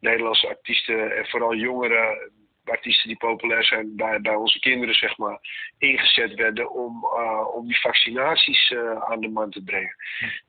[0.00, 2.32] Nederlandse artiesten en vooral jongeren
[2.64, 5.38] artiesten die populair zijn bij, bij onze kinderen, zeg maar,
[5.78, 9.94] ingezet werden om, uh, om die vaccinaties uh, aan de man te brengen.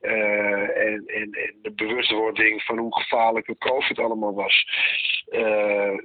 [0.02, 4.68] Uh, en, en, en, de bewustwording van hoe gevaarlijk het COVID allemaal was.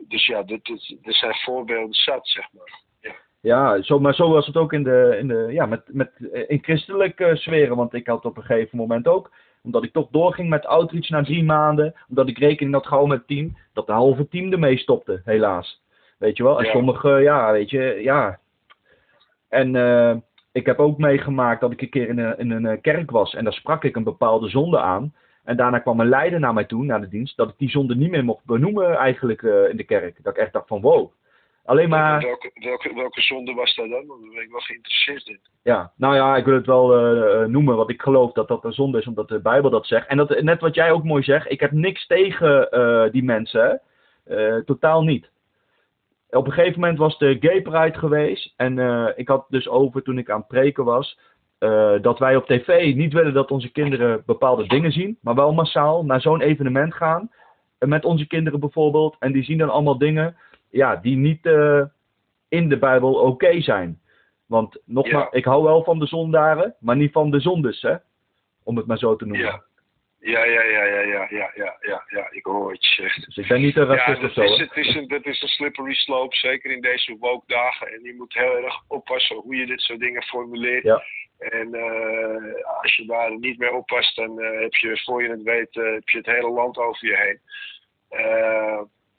[0.08, 2.80] dus ja, dit, dit, dit zijn voorbeelden zat, zeg maar.
[3.00, 6.10] Ja, ja zo, maar zo was het ook in de, in de ja, met, met,
[6.46, 7.76] in christelijke sferen.
[7.76, 9.30] Want ik had op een gegeven moment ook
[9.62, 11.94] Omdat ik toch doorging met outreach na drie maanden.
[12.08, 13.56] Omdat ik rekening had gehouden met het team.
[13.72, 15.86] Dat de halve team ermee stopte, helaas.
[16.18, 16.58] Weet je wel?
[16.58, 16.70] En Ja.
[16.70, 18.38] sommige, ja, weet je, ja.
[19.48, 20.16] En eh,
[20.52, 23.34] ik heb ook meegemaakt dat ik een keer in een, in een eh, kerk was.
[23.34, 25.14] En daar sprak ik een bepaalde zonde aan.
[25.44, 27.36] En daarna kwam een leider naar mij toe, naar de dienst.
[27.36, 30.22] Dat ik die zonde niet meer mocht benoemen eigenlijk eh, in de kerk.
[30.22, 31.12] Dat ik echt dacht van wow.
[31.64, 32.20] Alleen maar...
[32.20, 34.06] Welke, welke, welke zonde was dat dan?
[34.06, 35.40] Want daar ben ik wel geïnteresseerd in.
[35.62, 36.88] Ja, nou ja, ik wil het wel
[37.48, 40.06] noemen, want ik geloof dat dat een zonde is, omdat de Bijbel dat zegt.
[40.06, 42.68] En dat, net wat jij ook mooi zegt, ik heb niks tegen
[43.12, 43.80] die mensen,
[44.64, 45.30] totaal niet.
[46.30, 50.02] Op een gegeven moment was de Gay Pride geweest en eh, ik had dus over
[50.02, 51.18] toen ik aan het preken was,
[51.58, 55.52] eh, dat wij op tv niet willen dat onze kinderen bepaalde dingen zien, maar wel
[55.52, 57.30] massaal naar zo'n evenement gaan,
[57.78, 60.36] eh, met onze kinderen bijvoorbeeld, en die zien dan allemaal dingen
[60.70, 61.46] ja, die niet
[62.48, 64.00] in de Bijbel oké zijn.
[64.46, 65.38] Want nogmaals, Ja.
[65.38, 67.94] ik hou wel van de zondaren, maar niet van de zondes, hè?
[68.64, 69.46] Om het maar zo te noemen.
[69.46, 69.62] Ja.
[70.20, 73.24] Ja, ja, ja, ja, ja, ja, ja, ja, ja, ik hoor wat je zegt.
[73.24, 74.42] Dus ik ben niet een Ja, racist dat of zo.
[74.42, 77.92] is, het is een, dat is een slippery slope, zeker in deze woke dagen.
[77.92, 80.82] En je moet heel erg oppassen hoe je dit soort dingen formuleert.
[80.82, 81.02] Ja.
[81.38, 85.42] En eh, als je daar niet mee oppast, dan eh, heb je, voor je het
[85.42, 87.40] weet, eh, heb je het hele land over je heen.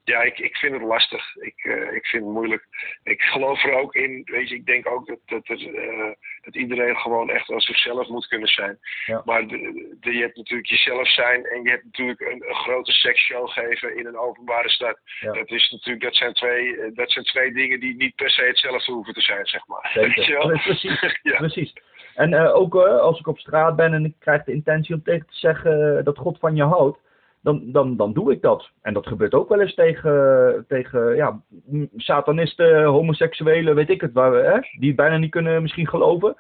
[0.03, 1.35] Ja, ik, ik vind het lastig.
[1.35, 2.65] Ik, eh, ik vind het moeilijk.
[3.03, 6.55] Ik geloof er ook in, weet je, ik denk ook dat, dat, er, eh, dat
[6.55, 8.79] iedereen gewoon echt als zichzelf moet kunnen zijn.
[9.05, 9.21] Ja.
[9.25, 9.57] Maar de,
[9.99, 13.97] de- je hebt natuurlijk jezelf zijn en je hebt natuurlijk een, een grote seksshow geven
[13.97, 14.99] in een openbare stad.
[15.19, 15.31] Ja.
[15.31, 18.41] Dat, is natuurlijk, dat, zijn twee, eh, dat zijn twee dingen die niet per se
[18.43, 19.91] hetzelfde hoeven te zijn, zeg maar.
[20.01, 20.38] Weet je Zeker.
[20.38, 20.51] wel?
[20.55, 21.19] Ja, Precies.
[21.31, 21.38] ja.
[21.38, 21.73] Precies.
[22.15, 25.35] En ook als ik op straat ben en ik krijg de intentie om tegen te
[25.38, 26.99] zeggen dat God van je houdt,
[27.41, 28.69] dan, dan, dan doe ik dat.
[28.82, 31.41] En dat gebeurt ook wel eens tegen, tegen ja,
[31.95, 36.38] satanisten, homoseksuelen, weet ik het, waar hè, die het bijna niet kunnen misschien geloven,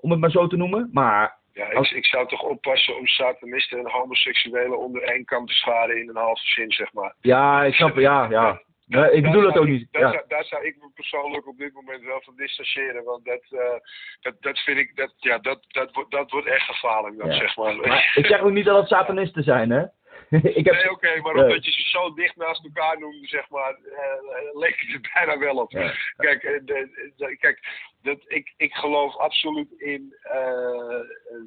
[0.00, 0.90] om het maar zo te noemen.
[0.92, 5.46] Maar Ja, ik, Als- ik zou toch oppassen om satanisten en homoseksuelen onder één kam
[5.46, 7.14] te scharen in een halve zin, zeg maar.
[7.20, 8.60] ja, ik snap, ja, ja.
[8.86, 9.88] Nee, ik bedoel het ook niet.
[9.90, 10.10] Daar, Ja.
[10.12, 13.04] zou, daar zou ik me persoonlijk op dit moment wel van distancieren.
[13.04, 13.78] Want dat, eh,
[14.20, 17.32] dat, dat vind ik, dat, ja, dat, dat, wordt, dat wordt echt gevaarlijk Ja.
[17.32, 17.76] zeg maar.
[17.76, 19.82] Maar ik zeg ook niet dat het satanisten zijn, hè.
[20.58, 23.70] ik heb, Nee, oké, maar omdat je ze zo dicht naast elkaar noemde, zeg maar,
[23.74, 25.70] eh, leek het er bijna wel op.
[25.70, 25.94] Ja.
[26.16, 27.58] Kijk, eh, de, de- kijk
[28.04, 31.00] dat, ik, ik geloof absoluut in eh,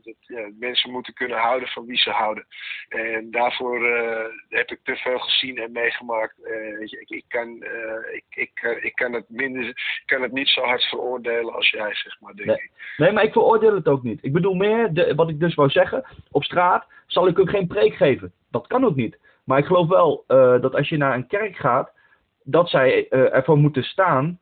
[0.04, 2.46] dat ja, mensen moeten kunnen houden van wie ze houden.
[2.90, 6.44] En daarvoor eh, heb ik te veel gezien en meegemaakt.
[6.44, 7.64] Eh, ik, ik, kan,
[8.12, 11.96] ik, ik, ik kan, het minder, ik kan het niet zo hard veroordelen als jij,
[11.96, 12.58] zeg maar, denk Nee.
[12.58, 12.72] ik.
[12.98, 14.24] Nee, maar ik veroordeel het ook niet.
[14.24, 17.68] Ik bedoel meer, de, wat ik dus wou zeggen, op straat zal ik ook geen
[17.68, 18.34] preek geven.
[18.52, 19.18] Dat kan ook niet.
[19.44, 20.24] Maar ik geloof wel
[20.62, 21.92] dat als je naar een kerk gaat,
[22.44, 24.40] dat zij ervoor moeten staan,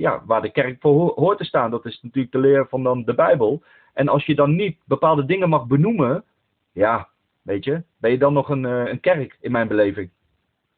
[0.00, 1.70] ja, waar de kerk voor ho- hoort te staan.
[1.70, 3.62] Dat is natuurlijk de leer van dan de Bijbel.
[3.94, 6.24] En als je dan niet bepaalde dingen mag benoemen,
[6.72, 7.08] ja,
[7.42, 10.10] weet je, ben je dan nog een, eh, een kerk in mijn beleving?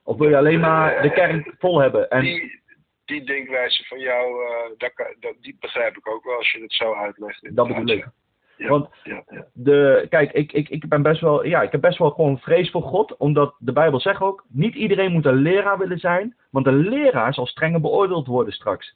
[0.04, 2.10] Of wil je alleen maar de kerk vol hebben?
[2.10, 2.60] En, Die,
[3.04, 6.72] die denkwijze van jou, eh, dat, dat, die begrijp ik ook wel als je het
[6.72, 7.56] zo uitlegt.
[7.56, 7.98] dat bedoel ik.
[7.98, 8.12] ja.
[8.62, 9.44] Ja, Want ja, ja.
[9.52, 12.70] de, kijk, ik, ik, ik ben best wel, ja, ik heb best wel gewoon vrees
[12.70, 16.66] voor God, omdat de Bijbel zegt ook, niet iedereen moet een leraar willen zijn, want
[16.66, 18.94] een leraar zal strenger beoordeeld worden straks.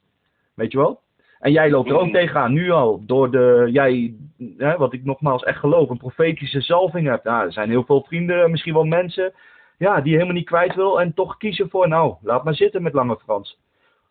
[0.53, 0.99] Weet je wel?
[1.39, 2.13] En jij loopt er ook Mhm.
[2.13, 4.13] tegenaan, nu al, door de, jij,
[4.57, 7.23] hè, wat ik nogmaals echt geloof, een profetische zalving hebt.
[7.23, 9.33] Nou, er zijn heel veel vrienden, misschien wel mensen,
[9.77, 12.81] ja, die je helemaal niet kwijt wil en toch kiezen voor, nou, laat maar zitten
[12.81, 13.59] met Lange Frans.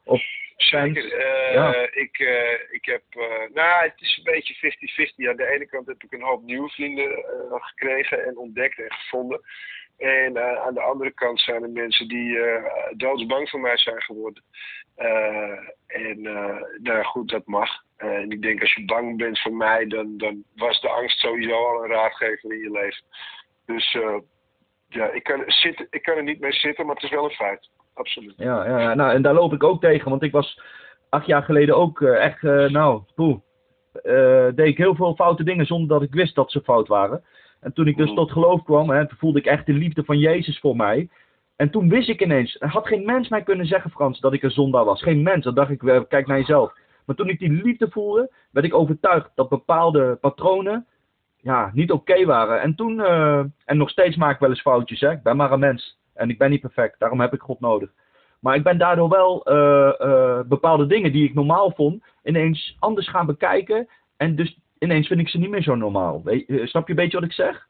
[0.05, 0.23] Of,
[0.57, 1.12] Zeker.
[1.12, 1.88] eh, Ja.
[1.90, 5.29] ik, eh, ik heb, eh, nou, het is een beetje 50-50.
[5.29, 9.40] Aan de ene kant heb ik een hoop nieuwe vrienden gekregen en ontdekt en gevonden.
[9.99, 12.38] En aan de andere kant zijn er mensen die
[12.97, 14.42] doodsbang voor mij zijn geworden.
[15.87, 16.23] En
[16.83, 17.71] nou goed, dat mag.
[17.97, 21.66] En ik denk als je bang bent voor mij, dan, dan was de angst sowieso
[21.66, 23.05] al een raadgever in je leven.
[23.66, 23.99] Dus
[24.88, 27.31] ja, ik kan, zitten, ik kan er niet mee zitten, maar het is wel een
[27.31, 27.70] feit.
[27.94, 28.35] Absoluut.
[28.37, 30.61] Ja, ja, nou, en daar loop ik ook tegen, want ik was
[31.09, 33.38] acht jaar geleden ook eh, echt, eh, nou, poeh,
[33.92, 37.25] eh, deed ik heel veel foute dingen zonder dat ik wist dat ze fout waren.
[37.61, 38.16] En toen ik dus Mhm.
[38.16, 41.09] tot geloof kwam, hè, toen voelde ik echt de liefde van Jezus voor mij.
[41.57, 44.42] En toen wist ik ineens, er had geen mens mij kunnen zeggen, Frans, dat ik
[44.42, 45.03] een zondaar was.
[45.03, 46.72] Geen mens, dan dacht ik, kijk naar jezelf.
[47.07, 50.87] Maar toen ik die liefde voelde, werd ik overtuigd dat bepaalde patronen
[51.47, 52.61] ja, niet oké waren.
[52.61, 55.11] En toen, eh, en nog steeds maak ik wel eens foutjes, hè.
[55.11, 55.99] Ik ben maar een mens.
[56.15, 57.91] En ik ben niet perfect, daarom heb ik God nodig.
[58.41, 63.09] Maar ik ben daardoor wel eh, eh, bepaalde dingen die ik normaal vond, ineens anders
[63.09, 63.88] gaan bekijken.
[64.17, 66.23] En dus ineens vind ik ze niet meer zo normaal.
[66.25, 67.67] Weet- snap je een beetje wat ik zeg?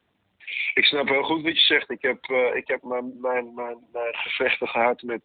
[0.73, 1.89] Ik snap heel goed wat je zegt.
[1.91, 5.21] Ik heb, ik heb mijn, mijn, mijn, mijn gevechten gehad met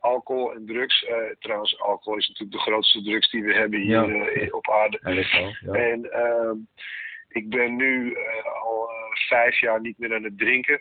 [0.00, 1.06] alcohol en drugs.
[1.38, 4.08] Trouwens, alcohol is natuurlijk de grootste drugs die we hebben hier
[4.40, 4.46] Ja.
[4.50, 4.98] op aarde.
[5.02, 5.74] Ja, dat wel.
[5.74, 5.80] Ja.
[5.90, 6.56] En ehm,
[7.28, 8.16] Ik ben nu
[8.62, 8.90] al
[9.28, 10.80] vijf jaar niet meer aan het drinken.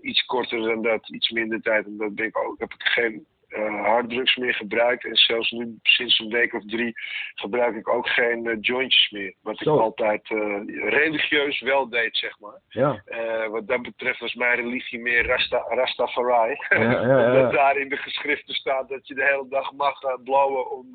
[0.00, 1.86] iets korter dan dat, iets minder tijd.
[1.86, 5.04] Omdat ik ook, heb ik geen uh, harddrugs meer gebruikt.
[5.04, 6.92] En zelfs nu sinds een week of drie
[7.34, 9.34] gebruik ik ook geen uh, jointjes meer.
[9.42, 10.56] Wat ik altijd uh,
[10.88, 12.60] religieus wel deed, zeg maar.
[12.68, 13.02] Ja.
[13.50, 16.56] wat dat betreft was mijn religie meer Rasta, Rastafari.
[16.68, 20.22] Ja, ja, Omdat daar in de geschriften staat dat je de hele dag mag gaan
[20.22, 20.86] blowen om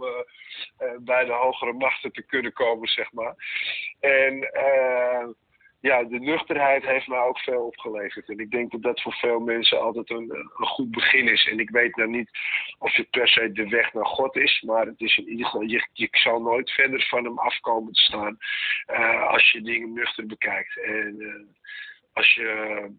[1.00, 3.36] bij de hogere machten te kunnen komen, zeg maar.
[4.00, 4.50] En
[5.90, 8.30] ja, de nuchterheid heeft mij ook veel opgeleverd.
[8.30, 11.48] En ik denk dat dat voor veel mensen altijd een, een goed begin is.
[11.48, 12.30] En ik weet nou niet
[12.80, 15.62] of het per se de weg naar God is, maar het is in ieder geval,
[15.62, 18.38] je, je zal nooit verder van hem afkomen te staan
[18.92, 20.78] uh, als je dingen nuchter bekijkt.
[20.78, 21.36] En uh,
[22.14, 22.90] als je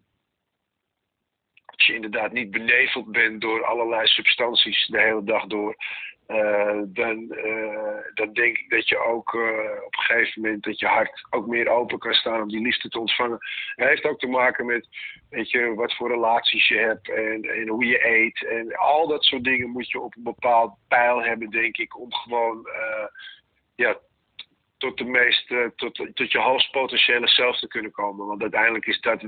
[1.65, 5.75] als je inderdaad niet beneveld bent door allerlei substanties de hele dag door,
[6.27, 9.41] uh, dan, uh, dan denk ik dat je ook uh,
[9.85, 12.89] op een gegeven moment dat je hart ook meer open kan staan om die liefde
[12.89, 13.37] te ontvangen.
[13.75, 14.87] Het heeft ook te maken met
[15.29, 18.45] weet je, wat voor relaties je hebt en, hoe je eet.
[18.45, 22.13] En al dat soort dingen moet je op een bepaald pijl hebben, denk ik, om
[22.13, 22.67] gewoon
[23.75, 23.97] ja,
[24.77, 28.25] tot de meest, tot, tot je hoogst potentiële zelf te kunnen komen.
[28.25, 29.23] Want uiteindelijk is dat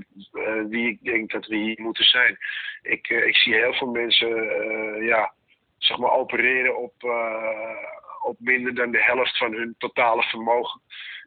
[0.68, 2.38] wie ik denk dat we hier moeten zijn.
[2.82, 4.36] Ik, ik zie heel veel mensen,
[5.04, 5.36] ja
[5.78, 7.84] zeg maar, opereren op, uh,
[8.23, 10.82] op minder dan de helft van hun totale vermogen.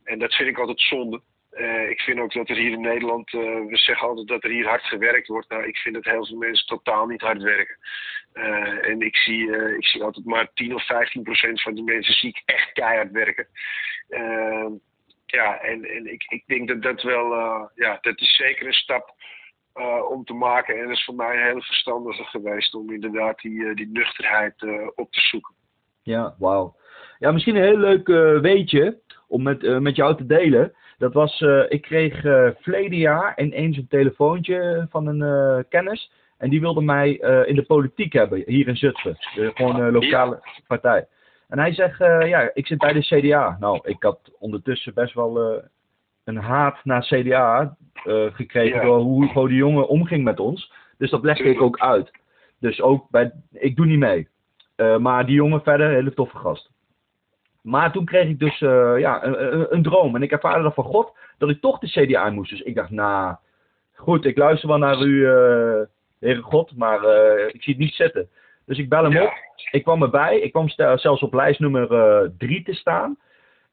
[0.04, 1.20] En dat vind ik altijd zonde.
[1.52, 4.50] Uh, ik vind ook dat er hier in Nederland, uh, we zeggen altijd dat er
[4.50, 5.48] hier hard gewerkt wordt.
[5.48, 7.78] Nou, ik vind dat heel veel mensen totaal niet hard werken.
[8.82, 12.28] En ik zie, ik zie altijd maar 10 of 15 procent van die mensen zie
[12.28, 13.46] ik echt keihard werken.
[15.26, 17.30] ja, en, en ik, ik denk dat dat wel,
[17.74, 19.14] ja, dat is zeker een stap
[19.74, 20.80] uh, om te maken.
[20.80, 24.88] En is voor mij een hele verstandige geweest om inderdaad die, uh, die nuchterheid uh,
[24.94, 25.54] op te zoeken.
[26.02, 26.76] Ja, wauw.
[27.18, 28.06] Ja, misschien een heel leuk
[28.42, 28.98] weetje
[29.28, 30.72] om met, met jou te delen.
[30.98, 32.20] Dat was, ik kreeg
[32.60, 36.12] verleden jaar ineens een telefoontje van een kennis.
[36.38, 37.10] En die wilde mij
[37.46, 39.16] in de politiek hebben, hier in Zutphen.
[39.18, 41.06] gewoon een lokale partij.
[41.48, 43.56] En hij zegt, ja, ik zit bij de CDA.
[43.60, 45.62] Nou, ik had ondertussen best wel
[46.36, 47.76] een haat naar CDA
[48.06, 50.72] uh, gekregen door hoe Hugo de Jonge omging met ons.
[50.98, 52.10] Dus dat legde ik ook uit.
[52.58, 54.28] Dus ook bij, ik doe niet mee.
[54.76, 56.70] Uh, maar die jongen verder, hele toffe gast.
[57.62, 60.14] Maar toen kreeg ik dus uh, ja, een, een, droom.
[60.14, 62.50] En ik ervaarde dat van God dat ik toch de CDA moest.
[62.50, 63.36] Dus ik dacht, nou,
[63.94, 65.26] goed, ik luister wel naar u,
[66.20, 67.04] Heere God, maar
[67.46, 68.28] ik zie het niet zitten.
[68.66, 69.32] Dus ik bel hem op.
[69.70, 70.38] Ik kwam erbij.
[70.38, 73.18] Ik kwam zelfs op lijst nummer 3 te staan.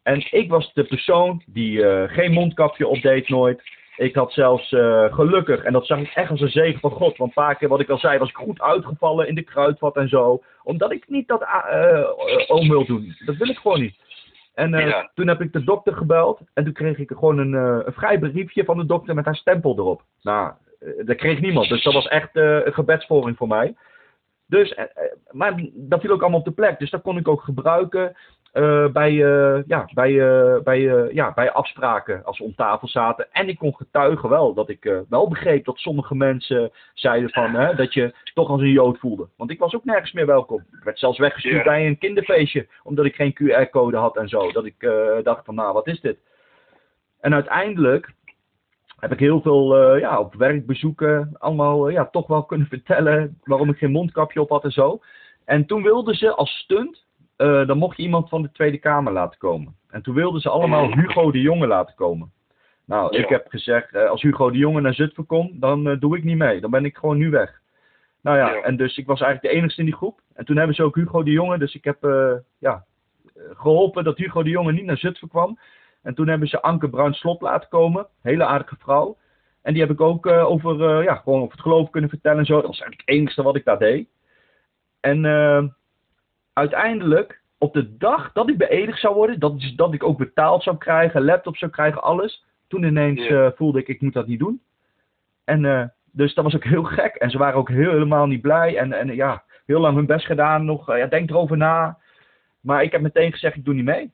[0.08, 3.62] En ik was de persoon die geen mondkapje opdeed nooit.
[3.98, 7.18] Ik had zelfs uh, gelukkig, en dat zag ik echt als een zegen van God.
[7.18, 9.96] Want een paar keer, wat ik al zei, was ik goed uitgevallen in de kruidvat
[9.96, 10.44] en zo.
[10.64, 12.10] Omdat ik niet dat uh,
[12.48, 13.16] oom wil doen.
[13.26, 13.96] Dat wil ik gewoon niet.
[14.54, 15.12] En uh, ja.
[15.14, 16.40] toen heb ik de dokter gebeld.
[16.54, 19.78] En toen kreeg ik gewoon een, een vrij briefje van de dokter met haar stempel
[19.78, 20.02] erop.
[20.22, 20.52] Nou,
[21.06, 21.70] dat kreeg niemand.
[21.70, 23.76] Dus dat was echt een gebedsvoring voor mij.
[24.50, 24.78] Dus,
[25.32, 26.80] maar dat viel ook allemaal op de plek.
[26.80, 28.16] Dus dat kon ik ook gebruiken.
[28.58, 30.80] Uh, bij, uh, ja, bij, uh, bij,
[31.14, 33.28] ja, bij afspraken als we om tafel zaten.
[33.32, 37.94] En ik kon getuigen wel dat ik wel begreep dat sommige mensen zeiden van, dat
[37.94, 39.28] je toch als een jood voelde.
[39.38, 40.60] Want ik was ook nergens meer welkom.
[40.60, 41.66] Ik werd zelfs weggestuurd yeah.
[41.66, 44.52] bij een kinderfeestje, omdat ik geen QR-code had en zo.
[44.52, 44.90] Dat ik
[45.24, 46.18] dacht van, nou, wat is dit?
[47.20, 48.14] En uiteindelijk
[49.00, 53.78] heb ik heel veel ja, op werkbezoeken allemaal ja, toch wel kunnen vertellen waarom ik
[53.78, 55.00] geen mondkapje op had en zo.
[55.46, 57.06] En toen wilden ze als stunt
[57.38, 59.76] uh, dan mocht je iemand van de Tweede Kamer laten komen.
[59.90, 62.32] En toen wilden ze allemaal Hugo de Jonge laten komen.
[62.86, 63.24] Nou, ja.
[63.24, 66.24] ik heb gezegd, uh, als Hugo de Jonge naar Zutphen komt, dan uh, doe ik
[66.24, 66.62] niet mee.
[66.62, 67.62] Dan ben ik gewoon nu weg.
[68.22, 70.22] Nou ja, ja, en dus ik was eigenlijk de enigste in die groep.
[70.34, 71.98] En toen hebben ze ook Hugo de Jonge, dus ik heb
[72.58, 72.84] ja,
[73.54, 75.60] geholpen dat Hugo de Jonge niet naar Zutphen kwam.
[76.02, 79.18] En toen hebben ze Anke Bruin Slot laten komen, hele aardige vrouw.
[79.62, 82.54] En die heb ik ook over, ja, gewoon over het geloof kunnen vertellen en zo.
[82.54, 84.08] Dat was eigenlijk het enigste wat ik daar deed.
[85.00, 85.26] En
[86.58, 90.64] uiteindelijk, op de dag dat ik beëdigd zou worden, dat, is, dat ik ook betaald
[90.64, 92.46] zou krijgen, laptop zou krijgen, alles.
[92.68, 93.46] Toen ineens yeah.
[93.46, 94.62] uh, voelde ik, ik moet dat niet doen.
[95.44, 97.16] En uh, dus dat was ook heel gek.
[97.16, 98.78] En ze waren ook heel, helemaal niet blij.
[98.78, 100.90] En, en ja, heel lang hun best gedaan nog.
[100.90, 101.98] Uh, ja, denk erover na.
[102.60, 104.12] Maar ik heb meteen gezegd, ik doe niet mee.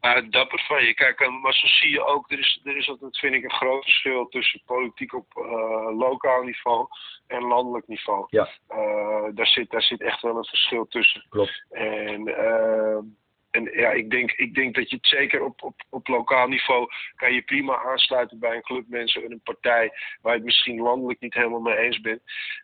[0.00, 0.94] Maar dapper van je.
[0.94, 3.82] Kijk, maar zo zie je ook, er is, er is altijd, vind ik, een groot
[3.82, 6.86] verschil tussen politiek op uh, lokaal niveau
[7.26, 8.26] en landelijk niveau.
[8.28, 8.48] Ja.
[8.70, 11.26] Uh, daar, zit, daar zit echt wel een verschil tussen.
[11.28, 11.64] Klopt.
[11.70, 12.98] En uh,
[13.50, 16.88] en ja, ik denk, ik denk dat je het zeker op, op, op lokaal niveau
[17.16, 20.80] kan je prima aansluiten bij een club mensen en een partij waar je het misschien
[20.80, 22.20] landelijk niet helemaal mee eens bent.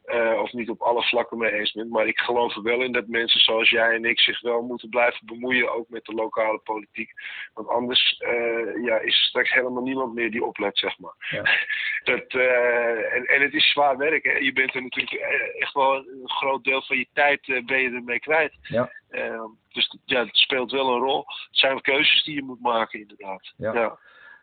[0.07, 1.91] Uh, of niet op alle vlakken mee eens bent.
[1.91, 4.89] Maar ik geloof er wel in dat mensen zoals jij en ik zich wel moeten
[4.89, 7.12] blijven bemoeien, ook met de lokale politiek.
[7.55, 11.14] Want anders uh, ja, is er straks helemaal niemand meer die oplet, zeg maar.
[11.30, 11.43] Ja.
[12.12, 14.24] dat, uh, en, en het is zwaar werk.
[14.24, 14.32] Hè?
[14.32, 15.20] Je bent er natuurlijk
[15.59, 18.53] echt wel een groot deel van je tijd ben je ermee kwijt.
[18.62, 18.91] Ja.
[19.11, 21.25] Ehm, dus ja, het speelt wel een rol.
[21.27, 23.53] Het zijn keuzes die je moet maken, inderdaad.
[23.57, 23.99] Ja.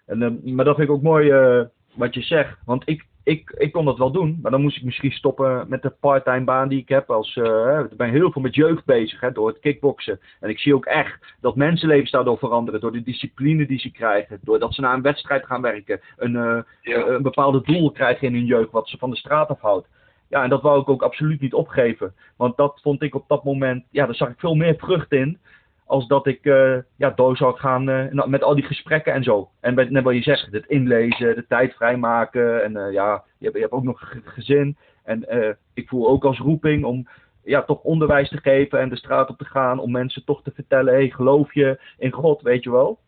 [0.05, 2.57] En, uh, maar dat vind ik ook mooi uh, wat je zegt.
[2.65, 5.81] Want ik, ik, ik kon dat wel doen, maar dan moest ik misschien stoppen met
[5.81, 7.09] de parttime baan die ik heb.
[7.09, 10.19] Als, uh, ik ben heel veel met jeugd bezig, hè, door het kickboksen.
[10.39, 12.79] En ik zie ook echt dat mensenlevens daardoor veranderen.
[12.79, 14.39] Door de discipline die ze krijgen.
[14.41, 16.01] Doordat ze naar een wedstrijd gaan werken.
[16.17, 17.05] Een, uh, ja.
[17.05, 19.87] een bepaalde doel krijgen in hun jeugd, wat ze van de straat afhoudt.
[20.31, 22.13] Ja, en dat wou ik ook absoluut niet opgeven.
[22.35, 25.39] Want dat vond ik op dat moment, ja, daar zag ik veel meer vrucht in.
[25.85, 29.49] Als dat ik uh, ja, door zou gaan uh, met al die gesprekken en zo.
[29.59, 32.63] En net wat je zegt, het inlezen, de tijd vrijmaken.
[32.63, 34.77] En uh, ja, je hebt, je hebt ook nog gezin.
[35.03, 35.25] En
[35.73, 37.07] ik voel ook als roeping om
[37.43, 39.79] ja, toch onderwijs te geven en de straat op te gaan.
[39.79, 42.99] Om mensen toch te vertellen, hey, geloof je in God, weet je wel?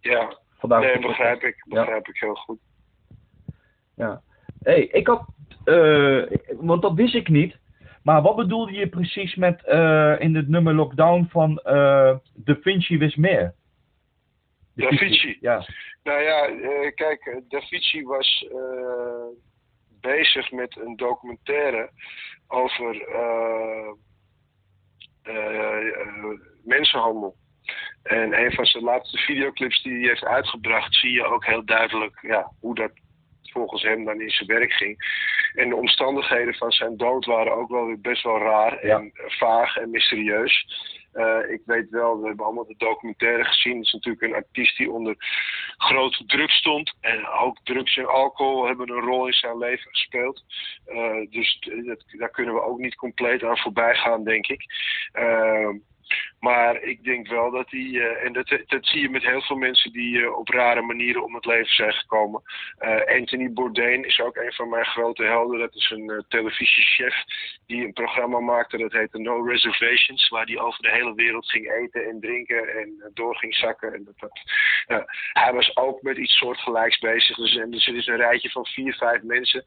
[0.00, 1.64] Ja, Vandaar nee, begrijp ik.
[1.68, 2.12] Begrijp ja.
[2.12, 2.58] ik heel goed.
[3.94, 4.22] Ja.
[4.62, 5.26] hey, ik had
[5.66, 6.26] uh,
[6.60, 7.58] want dat wist ik niet.
[8.02, 12.98] Maar wat bedoelde je precies met uh, in het nummer Lockdown van uh, Da Vinci
[12.98, 13.54] wist meer?
[14.74, 15.38] Da Vinci?
[15.40, 15.66] Ja.
[16.02, 16.50] Nou ja,
[16.90, 18.46] kijk, Da Vinci was
[20.00, 21.90] bezig met een documentaire
[22.46, 23.08] over
[26.64, 27.34] mensenhandel.
[28.02, 32.18] En een van zijn laatste videoclips die hij heeft uitgebracht, zie je ook heel duidelijk
[32.22, 32.92] ja, hoe dat
[33.56, 34.96] volgens hem dan in zijn werk ging.
[35.54, 39.76] En de omstandigheden van zijn dood waren ook wel weer best wel raar en vaag
[39.76, 40.66] en mysterieus.
[41.14, 43.76] Uh, ik weet wel, we hebben allemaal de documentaire gezien.
[43.76, 45.16] Het is natuurlijk een artiest die onder
[45.76, 46.94] grote druk stond.
[47.00, 50.44] En ook drugs en alcohol hebben een rol in zijn leven gespeeld.
[50.86, 54.64] Uh, dus dat, daar kunnen we ook niet compleet aan voorbij gaan, denk ik.
[55.14, 55.68] Uh,
[56.40, 59.56] maar ik denk wel dat hij, uh, en dat, dat zie je met heel veel
[59.56, 62.42] mensen die uh, op rare manieren om het leven zijn gekomen.
[62.80, 65.58] Uh, Anthony Bourdain is ook een van mijn grote helden.
[65.58, 67.14] Dat is een televisiechef
[67.66, 70.28] die een programma maakte dat heette No Reservations.
[70.28, 73.94] Waar hij over de hele wereld ging eten en drinken en door ging zakken.
[73.94, 74.40] En dat, dat,
[75.32, 77.36] hij was ook met iets soortgelijks bezig.
[77.36, 79.64] Dus, en, dus er is een rijtje van vier, vijf mensen.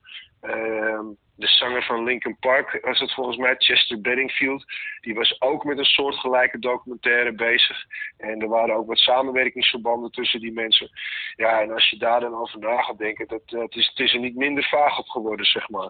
[1.39, 4.65] De zanger van Linkin Park was het volgens mij, Chester Bedingfield.
[5.01, 7.85] Die was ook met een soortgelijke documentaire bezig.
[8.17, 10.89] En er waren ook wat samenwerkingsverbanden tussen die mensen.
[11.35, 14.13] Ja, en als je daar dan over na gaat denken, dat, dat is, het is
[14.13, 15.89] er niet minder vaag op geworden, zeg maar.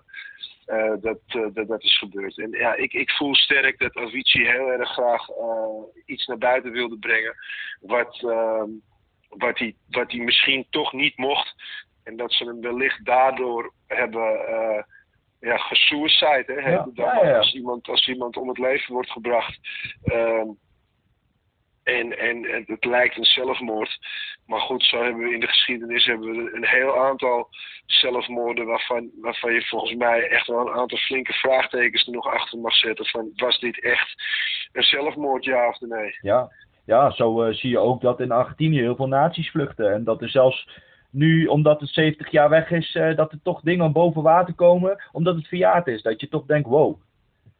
[0.68, 2.38] Uh, dat, uh, dat, dat is gebeurd.
[2.38, 5.28] En ja, ik, ik voel sterk dat Avicii heel erg graag
[6.06, 7.36] iets naar buiten wilde brengen.
[7.82, 8.70] Wat, ehm,
[9.30, 11.54] wat, hij, wat hij misschien toch niet mocht.
[12.04, 14.86] En dat ze hem wellicht daardoor hebben
[15.40, 16.62] ja, gesuicide.
[16.62, 17.38] Hè, ja, ja, ja.
[17.38, 19.60] Als, iemand, als iemand om het leven wordt gebracht.
[20.04, 20.58] Um,
[21.84, 23.98] en, en, en het lijkt een zelfmoord.
[24.46, 27.50] Maar goed, zo hebben we in de geschiedenis hebben we een heel aantal
[27.86, 32.60] zelfmoorden waarvan, waarvan je volgens mij echt wel een aantal flinke vraagtekens er nog achter
[32.60, 33.06] mag zetten.
[33.06, 34.24] Van was dit echt
[34.72, 36.18] een zelfmoord, ja of nee?
[36.22, 36.52] Ja,
[36.86, 39.94] ja zo uh, zie je ook dat in Argentinië heel veel nazi's vluchten.
[39.94, 40.68] En dat er zelfs
[41.12, 45.04] nu, omdat het 70 jaar weg is, uh, dat er toch dingen boven water komen,
[45.12, 46.02] omdat het verjaard is.
[46.02, 47.02] Dat je toch denkt, wow,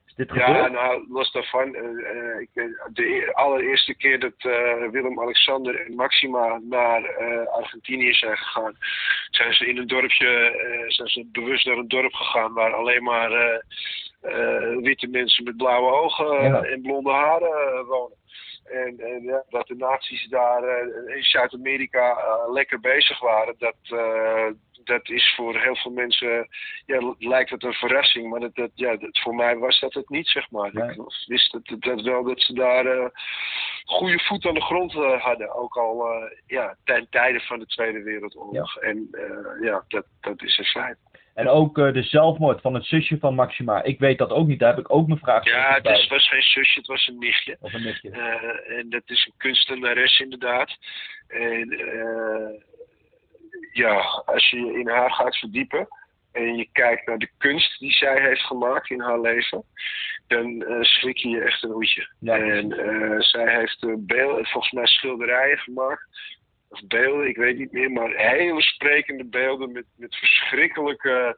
[0.08, 0.50] is dit gebeurd?
[0.50, 1.76] Ja, nou, los daarvan.
[1.76, 2.50] Uh, ik,
[2.94, 8.78] de e-, allereerste keer dat uh, Willem-Alexander en Maxima naar Argentinië zijn gegaan,
[9.30, 10.54] zijn ze in een dorpje,
[10.88, 13.64] zijn ze bewust naar een dorp gegaan waar alleen maar
[14.82, 18.18] witte mensen met blauwe ogen en blonde haren wonen.
[18.70, 23.76] En, en ja, dat de nazi's daar uh, in Zuid-Amerika uh, lekker bezig waren, dat,
[23.84, 24.48] uh,
[24.84, 26.48] dat is voor heel veel mensen,
[26.86, 28.30] ja, lijkt het een verrassing.
[28.30, 30.70] Maar dat, dat, ja, dat, voor mij was dat het niet, zeg maar.
[30.74, 30.90] Nee.
[30.90, 33.12] Ik wist dat, dat wel dat ze daar
[33.86, 35.56] goede voet aan de grond hadden.
[35.56, 36.08] Ook al
[36.46, 38.76] ja, ten tijde van de Tweede Wereldoorlog.
[38.76, 38.82] Ja.
[38.82, 39.10] En
[39.62, 40.98] ja, dat, dat is een feit.
[41.34, 43.84] En ook uh, de zelfmoord van het zusje van Maxima.
[43.84, 44.60] Ik weet dat ook niet.
[44.60, 47.20] Daar heb ik ook mijn vraag Ja, het is, was geen zusje, het was een
[47.20, 47.58] nichtje.
[47.60, 48.10] Of een nichtje.
[48.10, 50.78] Uh, en dat is een kunstenares inderdaad.
[51.28, 52.62] En uh,
[53.72, 55.88] ja, als je in haar gaat verdiepen
[56.32, 59.64] en je kijkt naar de kunst die zij heeft gemaakt in haar leven,
[60.28, 62.08] dan schrik je je echt een hoedje.
[62.20, 62.76] Ja, en
[63.24, 66.08] zij heeft beelden, volgens mij schilderijen gemaakt
[66.70, 71.38] of beelden, ik weet niet meer, maar hele sprekende beelden met, met verschrikkelijke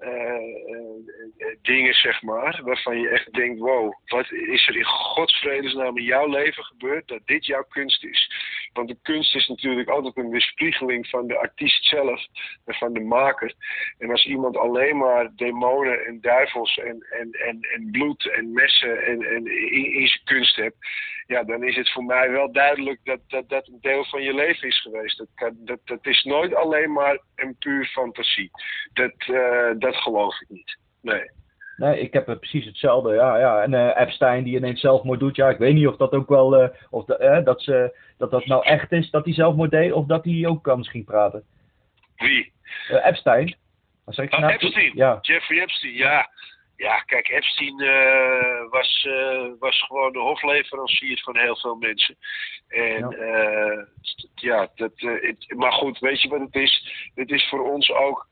[0.00, 4.84] uh, uh, dingen dingen, zeg maar, waarvan je echt denkt, wow, wat is er in
[4.84, 8.30] godsvredesnaam in jouw leven gebeurd dat dit jouw kunst is?
[8.74, 12.26] Want de kunst is natuurlijk altijd een weerspiegeling van de artiest zelf
[12.64, 13.54] en van de maker.
[13.98, 19.04] En als iemand alleen maar demonen en duivels en, en, en, en bloed en messen
[19.06, 20.76] en, en in, in zijn kunst hebt,
[21.26, 24.34] ja, dan is het voor mij wel duidelijk dat dat, dat een deel van je
[24.34, 25.18] leven is geweest.
[25.18, 28.50] Dat, dat, dat is nooit alleen maar een puur fantasie.
[28.92, 30.78] Dat, uh, dat geloof ik niet.
[31.00, 31.30] Nee.
[31.76, 33.14] Nee, ik heb precies hetzelfde.
[33.14, 33.62] Ja, ja.
[33.62, 35.36] En uh, Epstein die ineens zelfmoord doet.
[35.36, 36.62] Ja, ik weet niet of dat ook wel.
[36.62, 39.92] Uh, of de, dat, ze, dat dat nou echt is dat hij zelfmoord deed.
[39.92, 41.44] Of dat hij ook kan misschien praten.
[42.16, 42.52] Wie?
[42.88, 43.56] Epstein.
[44.04, 44.52] Wat zeg ik oh, nou?
[44.52, 44.92] Epstein.
[44.94, 45.18] Ja.
[45.20, 46.30] Jeffrey Epstein, ja.
[46.76, 47.76] Ja, kijk, Epstein
[48.70, 49.08] was,
[49.58, 52.16] was gewoon de hofleverancier van heel veel mensen.
[52.68, 53.86] En ja,
[54.34, 56.92] ja dat, het, maar goed, weet je wat het is?
[57.14, 58.28] Het is voor ons ook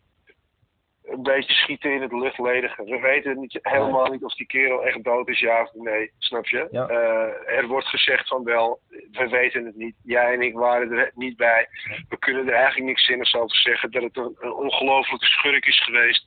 [1.05, 2.85] een beetje schieten in het luchtledigen.
[2.85, 6.11] We weten niet, helemaal niet of die kerel echt dood is, ja of nee.
[6.19, 6.69] Snap je?
[6.73, 9.97] Uh, er wordt gezegd van wel, we weten het niet.
[10.03, 11.69] Jij en ik waren er niet bij.
[12.09, 13.91] We kunnen er eigenlijk niks zinnigs over zeggen.
[13.91, 16.27] Dat het een, een ongelofelijke schurk is geweest,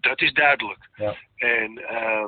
[0.00, 0.88] dat is duidelijk.
[0.94, 1.14] Ja.
[1.36, 2.26] En, uh,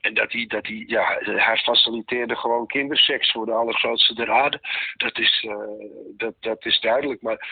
[0.00, 4.60] en dat hij, dat hij, ja, hij faciliteerde gewoon kinderseks voor de allergrootste der aarde.
[4.96, 5.56] Dat is, uh,
[6.16, 7.22] dat, dat is duidelijk.
[7.22, 7.46] Maar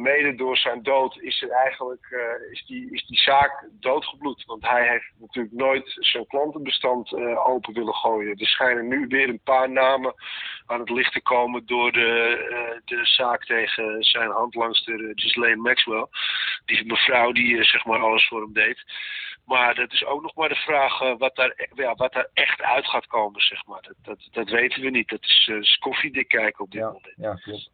[0.00, 4.44] mede door zijn dood is, er eigenlijk, uh, is, die, is die zaak doodgebloed.
[4.44, 8.36] Want hij heeft natuurlijk nooit zijn klantenbestand uh, open willen gooien.
[8.36, 10.14] Er schijnen nu weer een paar namen
[10.66, 16.06] aan het licht te komen door de, uh, de zaak tegen zijn handlangster Ghislaine Maxwell.
[16.64, 18.84] Die mevrouw die zeg maar alles voor hem deed.
[19.44, 22.86] Maar dat is ook nog maar de vraag wat, daar, ja, wat daar echt uit
[22.86, 23.82] gaat komen, zeg maar.
[23.82, 25.08] Dat, dat, dat weten we niet.
[25.08, 27.14] Dat is, is koffiedik kijken op dit ja, moment.
[27.16, 27.70] Ja, klopt.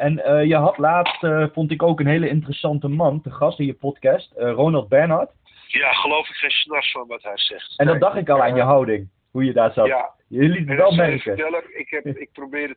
[0.00, 3.58] En uh, je had laatst, uh, vond ik ook een hele interessante man te gast
[3.58, 5.30] in je podcast, uh, Ronald Bernhard.
[5.66, 7.78] Ja, geloof ik geen s'nachts van wat hij zegt.
[7.78, 9.86] En dat dacht ik al aan je houding, hoe je daar zat.
[9.86, 10.10] Ja.
[10.28, 11.20] Je liet het wel merken.
[11.20, 12.74] Vertellen, ik, heb, ik probeerde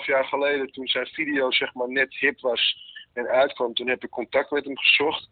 [0.00, 4.04] 2,5 jaar geleden, toen zijn video zeg maar net hip was en uitkwam, toen heb
[4.04, 5.28] ik contact met hem gezocht.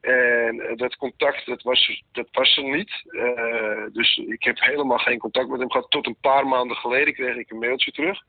[0.00, 2.92] En dat contact, dat was, dat was er niet.
[3.92, 5.90] dus ik heb helemaal geen contact met hem gehad.
[5.90, 8.22] Tot een paar maanden geleden kreeg ik een mailtje terug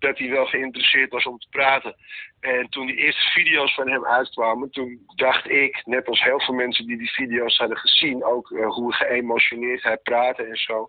[0.00, 1.96] dat hij wel geïnteresseerd was om te praten.
[2.40, 6.54] En toen die eerste video's van hem uitkwamen, toen dacht ik, net als heel veel
[6.54, 10.88] mensen die die video's hadden gezien, ook uh, hoe geëmotioneerd hij praatte en zo,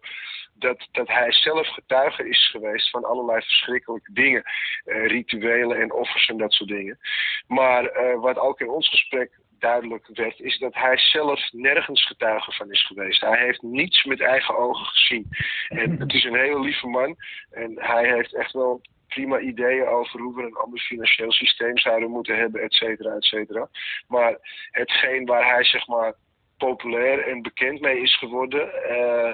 [0.54, 4.44] dat, dat hij zelf getuige is geweest van allerlei verschrikkelijke dingen,
[4.86, 7.00] uh, rituelen en offers en dat soort dingen.
[7.48, 12.52] Maar uh, wat ook in ons gesprek duidelijk werd, is dat hij zelf nergens getuige
[12.52, 13.22] van is geweest.
[13.22, 15.28] Hij heeft niets met eigen ogen gezien.
[15.68, 17.16] En het is een hele lieve man.
[17.52, 18.82] En hij heeft echt wel
[19.16, 23.24] prima ideeën over hoe we een ander financieel systeem zouden moeten hebben, et cetera, et
[23.24, 23.70] cetera.
[24.08, 24.38] Maar
[24.72, 26.14] hetgeen waar hij zeg maar
[26.58, 29.34] populair en bekend mee is geworden, uh,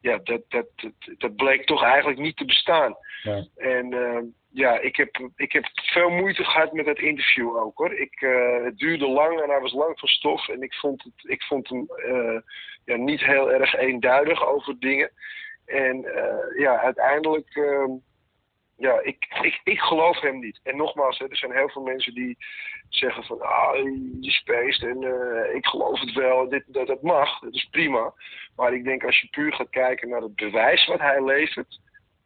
[0.00, 2.96] ja, dat, dat, dat, dat, bleek toch eigenlijk niet te bestaan.
[3.22, 3.44] Ja.
[3.56, 4.18] En uh,
[4.50, 7.94] ja, ik heb, ik heb veel moeite gehad met dat interview ook hoor.
[7.94, 11.30] Ik, uh, het duurde lang en hij was lang van stof en ik vond, het,
[11.30, 11.86] ik vond hem
[12.84, 15.10] ja, niet heel erg eenduidig over dingen.
[15.66, 16.04] En
[16.58, 17.90] ja, uiteindelijk ehm,
[18.76, 20.60] ja, ik, ik, ik geloof hem niet.
[20.62, 22.36] En nogmaals, hè, er zijn heel veel mensen die
[22.88, 23.74] zeggen van, ah,
[24.20, 28.14] je speest en uh, ik geloof het wel, dit, dat, dat mag, dat is prima.
[28.56, 31.80] Maar ik denk als je puur gaat kijken naar het bewijs wat hij levert,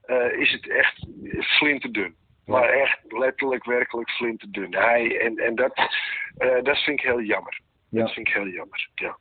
[0.07, 1.07] uh, is het echt
[1.41, 2.15] flinterdun.
[2.45, 4.75] Maar echt letterlijk, werkelijk flinterdun.
[4.75, 5.79] Hij, en en dat,
[6.39, 7.61] uh, dat vind ik heel jammer.
[7.89, 8.01] Ja.
[8.01, 9.17] Dat vind ik heel jammer, ja.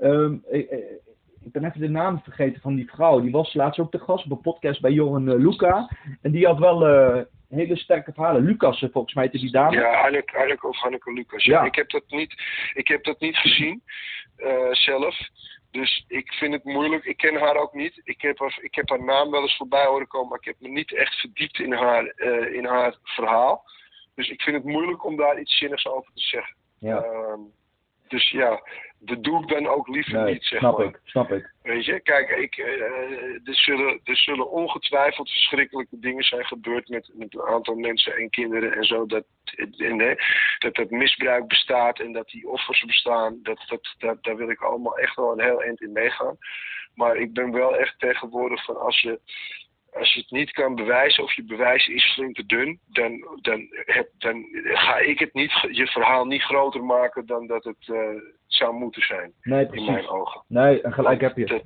[0.00, 0.44] Um,
[1.46, 3.20] ik ben even de naam vergeten van die vrouw.
[3.20, 5.90] Die was laatst ook te gast op een podcast bij Johan uh, Luca.
[6.22, 8.44] En die had wel uh, hele sterke verhalen.
[8.44, 9.76] Lucas, eh, volgens mij, is die dame.
[9.76, 11.44] Ja, Hanneke, Hanneke of Hanneke Lucas.
[11.44, 11.64] Ja.
[11.64, 12.42] Ik, heb dat niet,
[12.74, 13.82] ik heb dat niet gezien
[14.38, 15.18] uh, zelf.
[15.70, 17.04] Dus ik vind het moeilijk.
[17.04, 18.00] Ik ken haar ook niet.
[18.04, 20.28] Ik heb haar, ik heb haar naam wel eens voorbij horen komen.
[20.28, 22.20] Maar ik heb me niet echt verdiept in haar,
[22.52, 23.64] in haar verhaal.
[24.14, 26.56] Dus ik vind het moeilijk om daar iets zinnigs over te zeggen.
[26.78, 27.04] Ja.
[27.04, 27.38] Uh,
[28.08, 28.60] dus ja,
[29.06, 30.86] dat doe ik dan ook liever nee, niet, zeg snap maar.
[30.86, 31.52] Ik, snap ik.
[31.62, 32.66] Weet je, kijk, ik, uh,
[33.44, 38.30] er, zullen, er zullen ongetwijfeld verschrikkelijke dingen zijn gebeurd met, met een aantal mensen en
[38.30, 39.06] kinderen en zo.
[39.06, 39.24] Dat,
[39.76, 40.16] en, nee,
[40.58, 43.38] dat dat misbruik bestaat en dat die offers bestaan.
[43.42, 46.38] Dat, dat, dat, daar wil ik allemaal echt wel een heel eind in meegaan.
[46.94, 49.20] Maar ik ben wel echt tegenwoordig van als je
[49.98, 53.66] als je het niet kan bewijzen of je bewijs is flink te dun, dan, dan,
[53.70, 57.98] heb, dan ga ik het niet, je verhaal niet groter maken dan dat het uh,
[58.46, 59.32] zou moeten zijn.
[59.42, 60.42] Nee, in mijn ogen.
[60.48, 61.46] Nee, en gelijk heb je.
[61.46, 61.62] Dat,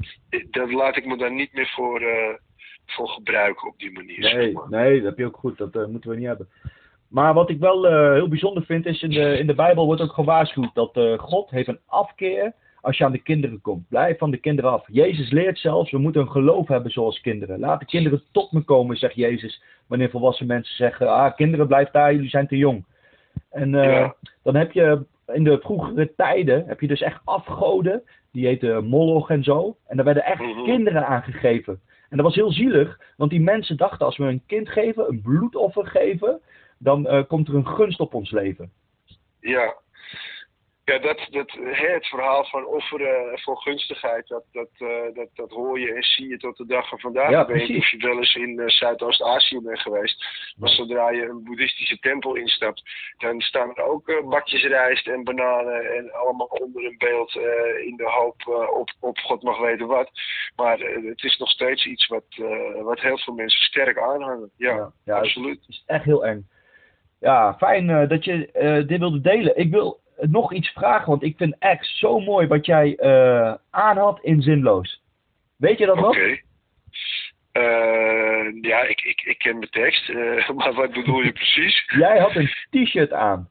[0.51, 2.35] dat laat ik me dan niet meer voor, uh,
[2.87, 4.21] voor gebruiken op die manier.
[4.21, 4.69] Nee, zeg maar.
[4.69, 5.59] nee dat heb je ook goed.
[5.59, 6.49] Dat uh, moeten we niet hebben.
[7.09, 10.13] Maar wat ik wel heel bijzonder vind is, in de, in de Bijbel wordt ook
[10.13, 13.89] gewaarschuwd dat God heeft een afkeer als je aan de kinderen komt.
[13.89, 14.85] Blijf van de kinderen af.
[14.93, 17.59] Jezus leert zelfs, we moeten een geloof hebben zoals kinderen.
[17.59, 19.63] Laat de kinderen tot me komen, zegt Jezus.
[19.87, 22.85] Wanneer volwassen mensen zeggen, ah, kinderen blijf daar, jullie zijn te jong.
[23.51, 24.15] En uh, Ja.
[24.43, 28.03] dan heb je in de vroegere tijden, heb je dus echt afgoden.
[28.33, 29.77] Die heten Moloch en zo.
[29.87, 30.65] En daar werden echt Mhm.
[30.65, 31.81] kinderen aangegeven.
[32.09, 35.21] En dat was heel zielig, want die mensen dachten als we een kind geven, een
[35.23, 36.41] bloedoffer geven,
[36.79, 38.71] dan eh, komt er een gunst op ons leven.
[39.41, 39.75] Ja.
[40.91, 45.51] Ja, dat, dat, hè, het verhaal van offeren voor gunstigheid, dat, dat, eh, dat, dat
[45.51, 47.31] hoor je en zie je tot de dag van vandaag.
[47.31, 47.95] Ja, ik weet niet precies.
[47.95, 50.25] of je wel eens in eh, Zuidoost-Azië bent geweest.
[50.57, 52.83] Maar zodra je een boeddhistische tempel instapt,
[53.19, 57.35] dan staan er ook eh, bakjes rijst en bananen en allemaal onder een beeld
[57.85, 60.11] in de hoop op, op God mag weten wat.
[60.57, 62.25] Maar het is nog steeds iets wat,
[62.83, 64.51] wat heel veel mensen sterk aanhangen.
[64.57, 65.65] Ja, Ja, ja, het absoluut.
[65.69, 66.49] is echt heel eng.
[67.21, 69.57] Ja, fijn dat je dit wilde delen.
[69.57, 73.97] Ik wil nog iets vragen, want ik vind echt zo mooi wat jij eh aan
[73.97, 75.03] had in Zinloos.
[75.57, 76.07] Weet je dat Oké.
[76.07, 76.39] nog?
[77.53, 81.85] Eh, ja, ik, ik, ik ken mijn tekst, eh, maar wat bedoel je precies?
[81.87, 83.49] Jij had een t-shirt aan.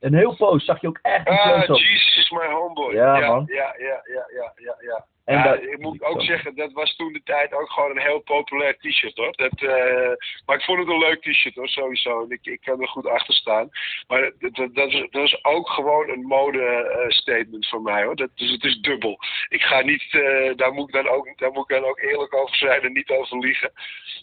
[0.00, 1.66] Een heel post, zag je ook echt die Ah.
[1.66, 2.94] Jesus is my homeboy.
[2.94, 3.44] Ja, ja, man.
[3.46, 5.04] Ja, ja, ja, ja, ja, ja.
[5.26, 8.02] En ja, dat- ik moet ook zeggen, dat was toen de tijd ook gewoon een
[8.02, 9.32] heel populair t-shirt hoor.
[9.36, 10.12] Dat, eh,
[10.46, 12.22] maar ik vond het een leuk t-shirt hoor, sowieso.
[12.22, 13.68] En ik, ik kan er goed achter staan.
[14.08, 18.04] Maar dat, dat, dat, is, dat is ook gewoon een mode eh, statement voor mij
[18.04, 18.16] hoor.
[18.16, 19.18] Dat, dus het is dubbel.
[19.48, 22.34] Ik ga niet, eh, daar, moet ik dan ook, daar moet ik dan ook eerlijk
[22.34, 23.72] over zijn en niet over liegen.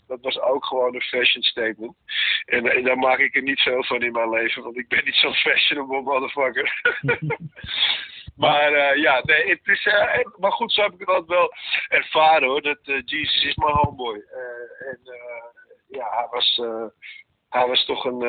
[0.07, 1.95] Dat was ook gewoon een fashion statement.
[2.45, 5.05] En, en daar maak ik er niet veel van in mijn leven, want ik ben
[5.05, 6.81] niet zo'n fashionable motherfucker.
[8.35, 11.53] maar eh, ja, nee, het is, eh, maar goed, zo heb ik het altijd wel
[11.87, 12.61] ervaren hoor.
[12.61, 14.23] Dat eh, Jesus is mijn homeboy.
[14.79, 14.99] En
[15.87, 16.61] ja, hij was,
[17.49, 18.21] hij was toch een,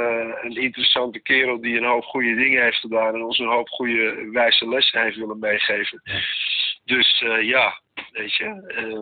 [0.42, 4.30] een interessante kerel die een hoop goede dingen heeft gedaan en ons een hoop goede
[4.32, 6.02] wijze lessen heeft willen meegeven.
[6.84, 7.80] Dus ja,
[8.12, 9.00] weet je, eh,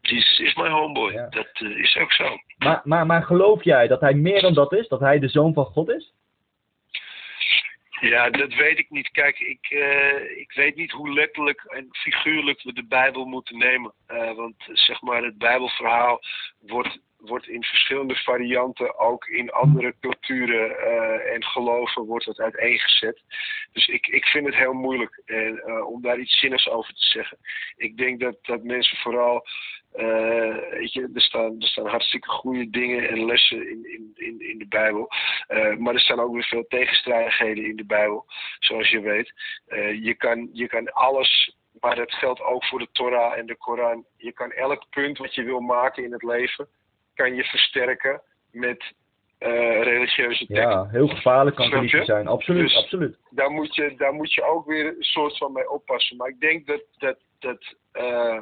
[0.00, 1.12] Jesus is mijn homeboy.
[1.12, 1.28] Ja.
[1.28, 2.36] Dat is ook zo.
[2.58, 4.88] Maar, maar, maar geloof jij dat hij meer dan dat is?
[4.88, 6.14] Dat hij de zoon van God is?
[8.00, 9.10] Ja, dat weet ik niet.
[9.10, 13.92] Kijk, ik, eh, ik weet niet hoe letterlijk en figuurlijk we de Bijbel moeten nemen.
[14.06, 16.20] Eh, want zeg maar, het Bijbelverhaal
[16.60, 23.22] wordt, wordt in verschillende varianten, ook in andere culturen eh, en geloven, wordt het uiteengezet.
[23.72, 27.06] Dus ik, ik vind het heel moeilijk en, eh, om daar iets zinnigs over te
[27.06, 27.38] zeggen.
[27.76, 29.46] Ik denk dat, dat mensen vooral
[29.96, 34.48] eh, weet je, er staan, er staan hartstikke goede dingen en lessen in, in, in,
[34.50, 35.08] in de Bijbel.
[35.46, 38.24] Eh, maar er staan ook weer veel tegenstrijdigheden in de Bijbel,
[38.58, 39.32] zoals je weet.
[39.66, 43.56] Eh, je, kan, je kan alles, maar dat geldt ook voor de Torah en de
[43.56, 44.04] Koran.
[44.16, 46.68] Je kan elk punt wat je wil maken in het leven,
[47.16, 48.92] kan je versterken met
[49.38, 50.70] eh, religieuze teksten.
[50.70, 52.26] Ja, heel gevaarlijk kan het zijn.
[52.26, 53.18] Absoluut, Dus- absoluut.
[53.30, 56.16] daar moet, je, daar moet je ook weer een soort van mee oppassen.
[56.16, 58.40] Maar ik denk dat, dat, dat eh,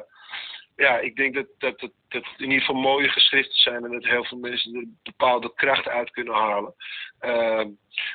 [0.75, 4.25] ja, ik denk dat, dat, dat, in ieder geval mooie geschriften zijn en dat heel
[4.25, 6.75] veel mensen er bepaalde kracht uit kunnen halen.
[7.19, 7.69] Ehm,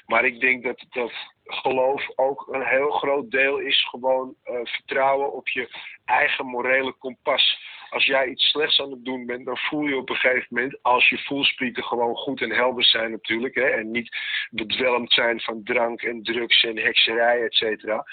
[0.06, 1.12] maar ik denk dat, dat
[1.44, 5.68] geloof ook een heel groot deel is gewoon eh, vertrouwen op je
[6.04, 7.58] eigen morele kompas.
[7.90, 10.78] Als jij iets slechts aan het doen bent, dan voel je op een gegeven moment,
[10.82, 14.16] als je voelsprieten gewoon goed en helder zijn natuurlijk, hè, en niet
[14.50, 18.04] bedwelmd zijn van drank en drugs en hekserij, et cetera,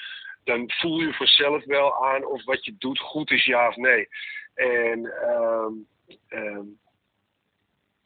[0.48, 4.08] dan voel je vanzelf wel aan of wat je doet goed is, ja of nee.
[4.54, 5.74] En, ehm,
[6.28, 6.66] ehm,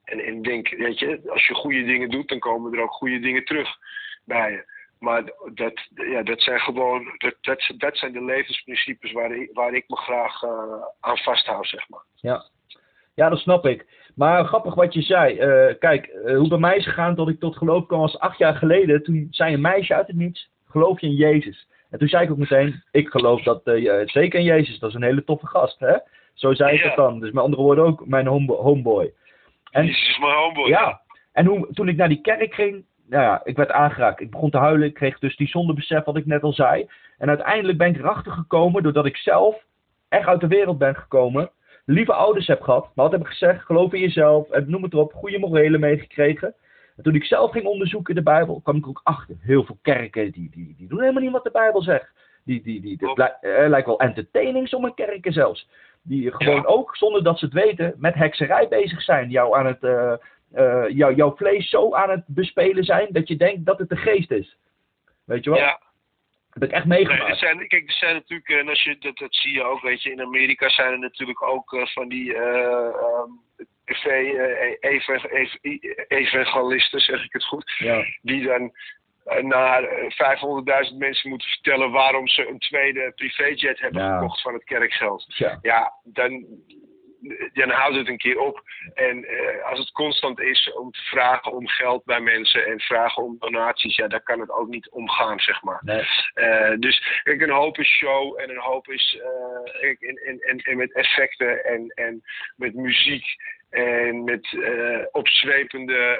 [0.03, 3.19] en, en denk, weet je, als je goede dingen doet, dan komen er ook goede
[3.19, 3.77] dingen terug
[4.25, 4.79] bij je.
[4.99, 5.23] Maar
[5.53, 9.83] dat, ja, dat zijn gewoon, dat, dat, dat zijn de levensprincipes waar ik, waar ik
[9.87, 12.03] me graag eh, aan vasthoud, zeg maar.
[12.15, 12.45] Ja.
[13.15, 13.85] ja, dat snap ik.
[14.15, 15.37] Maar grappig wat je zei.
[15.37, 18.37] Eh, kijk, eh, hoe bij mij is gegaan dat ik tot geloof kwam was acht
[18.37, 19.03] jaar geleden.
[19.03, 21.67] Toen zei een meisje uit het niets, geloof je in Jezus?
[21.91, 24.95] En toen zei ik ook meteen, ik geloof dat eh, zeker in Jezus, dat is
[24.95, 25.79] een hele toffe gast.
[25.79, 25.95] Hè?
[26.33, 26.87] Zo zei ik Ja.
[26.87, 27.19] het dan.
[27.19, 29.13] Dus met andere woorden ook mijn homebo- homeboy.
[29.71, 30.67] En- Jezus is mijn homeboy.
[30.69, 31.01] Ja,
[31.33, 34.21] en hoe, toen ik naar die kerk ging, nou ja, ik werd aangeraakt.
[34.21, 36.89] Ik begon te huilen, ik kreeg dus die zondebesef wat ik net al zei.
[37.17, 39.63] En uiteindelijk ben ik erachter gekomen doordat ik zelf
[40.09, 41.51] echt uit de wereld ben gekomen.
[41.85, 43.65] Lieve ouders heb gehad, maar wat heb ik gezegd?
[43.65, 46.53] Geloof in jezelf, en noem het erop, goede morelen meegekregen.
[47.01, 49.35] En toen ik zelf ging onderzoeken in de Bijbel, kwam ik ook achter.
[49.39, 52.11] Heel veel kerken, die, die, die doen helemaal niet wat de Bijbel zegt.
[52.45, 55.69] Die, die, die, lijkt, eh, lijkt wel entertaining, sommige kerken zelfs.
[56.01, 56.63] Die gewoon Ja.
[56.63, 59.29] ook, zonder dat ze het weten, met hekserij bezig zijn.
[59.29, 63.65] Jou aan het, eh, jou, jouw vlees zo aan het bespelen zijn, dat je denkt
[63.65, 64.57] dat het de geest is.
[65.23, 65.59] Weet je wel?
[65.59, 65.79] Ja,
[66.53, 67.31] heb ik echt Nee, meegemaakt.
[67.31, 70.03] er zijn, kijk, er zijn natuurlijk, en als je, dat, dat zie je ook, weet
[70.03, 72.85] je, in Amerika zijn er natuurlijk ook eh, van die eh,
[73.85, 75.57] eh, eva- eva-
[76.07, 78.05] evangelisten, zeg ik het goed, Ja.
[78.21, 78.71] die dan
[79.25, 80.09] eh, naar eh,
[80.91, 84.13] 500.000 mensen moeten vertellen waarom ze een tweede privéjet hebben Ja.
[84.17, 85.25] gekocht van het kerkgeld.
[85.27, 85.59] Ja.
[85.61, 86.45] Ja, dan,
[87.53, 88.61] dan houdt het een keer op.
[88.93, 93.23] En eh, als het constant is om te vragen om geld bij mensen en vragen
[93.23, 95.79] om donaties, ja, daar kan het ook niet omgaan, zeg maar.
[95.83, 96.03] Nee.
[96.33, 99.19] Eh, dus kijk, een hoop is show en een hoop is
[99.81, 102.21] en, en, en, en met effecten en, en
[102.55, 103.25] met muziek
[103.69, 106.19] en met eh, opzwepende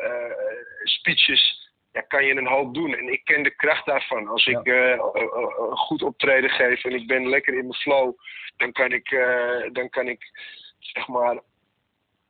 [0.84, 1.70] speeches.
[1.91, 2.95] Ja, kan je een hoop doen.
[2.95, 4.28] En ik ken de kracht daarvan.
[4.28, 4.60] Als Ja.
[4.60, 8.14] ik een goed optreden geef en ik ben lekker in mijn flow,
[8.58, 9.10] dan kan ik,
[9.72, 10.24] dan kan ik
[10.82, 11.39] zeg maar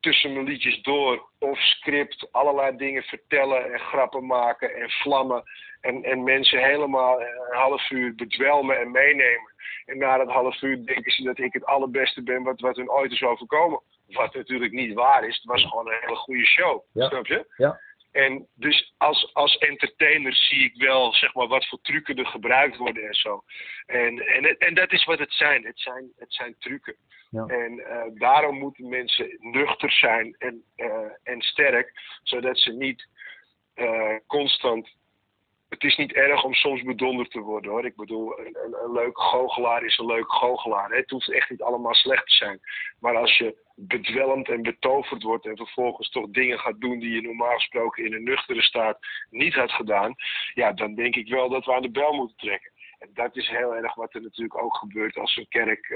[0.01, 5.43] tussen mijn liedjes door of script allerlei dingen vertellen en grappen maken en vlammen.
[5.81, 9.53] En, en mensen helemaal een half uur bedwelmen en meenemen.
[9.85, 12.91] En na dat half uur denken ze dat ik het allerbeste ben wat, wat hun
[12.91, 13.81] ooit is overkomen.
[14.07, 15.35] Wat natuurlijk niet waar is.
[15.35, 16.83] Het was gewoon een hele goede show.
[16.93, 17.07] Ja.
[17.07, 17.53] Snap je?
[17.57, 17.79] Ja.
[18.11, 22.77] En dus als, als entertainer zie ik wel zeg maar, wat voor trucken er gebruikt
[22.77, 23.43] worden en zo.
[23.85, 25.65] En, en, en dat is wat het zijn.
[25.65, 26.95] Het zijn, het zijn trucken.
[27.31, 27.45] Ja.
[27.45, 31.91] En eh, daarom moeten mensen nuchter zijn en, eh, en sterk,
[32.23, 33.07] zodat ze niet
[33.73, 34.89] eh, constant.
[35.69, 37.85] Het is niet erg om soms bedonderd te worden hoor.
[37.85, 40.89] Ik bedoel, een, een, een goochelaar is een leuke goochelaar.
[40.89, 40.95] hè.
[40.95, 42.59] Het hoeft echt niet allemaal slecht te zijn.
[42.99, 47.21] Maar als je bedwelmd en betoverd wordt en vervolgens toch dingen gaat doen die je
[47.21, 50.15] normaal gesproken in een nuchtere staat niet had gedaan,
[50.53, 52.71] ja, dan denk ik wel dat we aan de bel moeten trekken.
[52.99, 55.89] En dat is heel erg wat er natuurlijk ook gebeurt als een kerk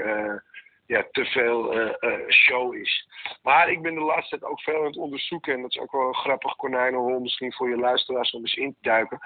[0.86, 3.08] ja, te veel eh, eh, show is.
[3.42, 5.54] Maar ik ben de laatste tijd ook veel aan het onderzoeken.
[5.54, 8.72] En dat is ook wel een grappig konijnenhol misschien voor je luisteraars om eens in
[8.72, 9.18] te duiken.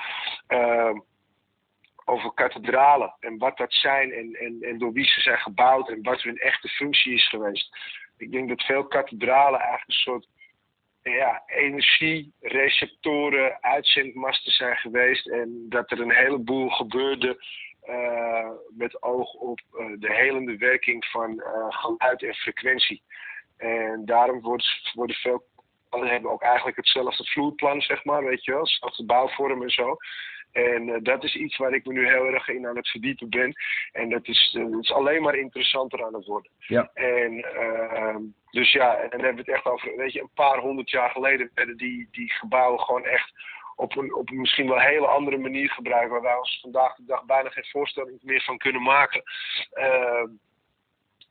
[0.46, 0.98] Ehm,
[2.04, 6.02] over kathedralen en wat dat zijn en, en, en door wie ze zijn gebouwd en
[6.02, 7.76] wat hun echte functie is geweest.
[8.16, 10.28] Ik denk dat veel kathedralen eigenlijk een soort
[11.02, 15.28] ja, energiereceptoren, uitzendmasten zijn geweest.
[15.28, 17.44] En dat er een heleboel gebeurde
[18.76, 23.03] met oog op eh, de helende werking van eh, geluid en frequentie.
[23.57, 25.49] En daarom wordt, worden veel.
[25.91, 29.97] We hebben ook eigenlijk hetzelfde vloerplan, zeg maar, weet je wel, hetzelfde bouwvorm en zo.
[30.53, 33.28] En eh, dat is iets waar ik me nu heel erg in aan het verdiepen
[33.28, 33.55] ben.
[33.93, 36.51] En dat is, eh, dat is alleen maar interessanter aan het worden.
[36.59, 36.91] Ja.
[36.95, 38.16] En eh,
[38.51, 41.11] dus ja, en dan hebben we het echt over, weet je, een paar honderd jaar
[41.11, 43.32] geleden werden die, die gebouwen gewoon echt
[43.80, 46.10] op een, op een misschien wel hele andere manier gebruikt.
[46.10, 49.22] Waar wij ons vandaag de dag bijna geen voorstelling meer van kunnen maken.
[49.70, 50.24] Eh,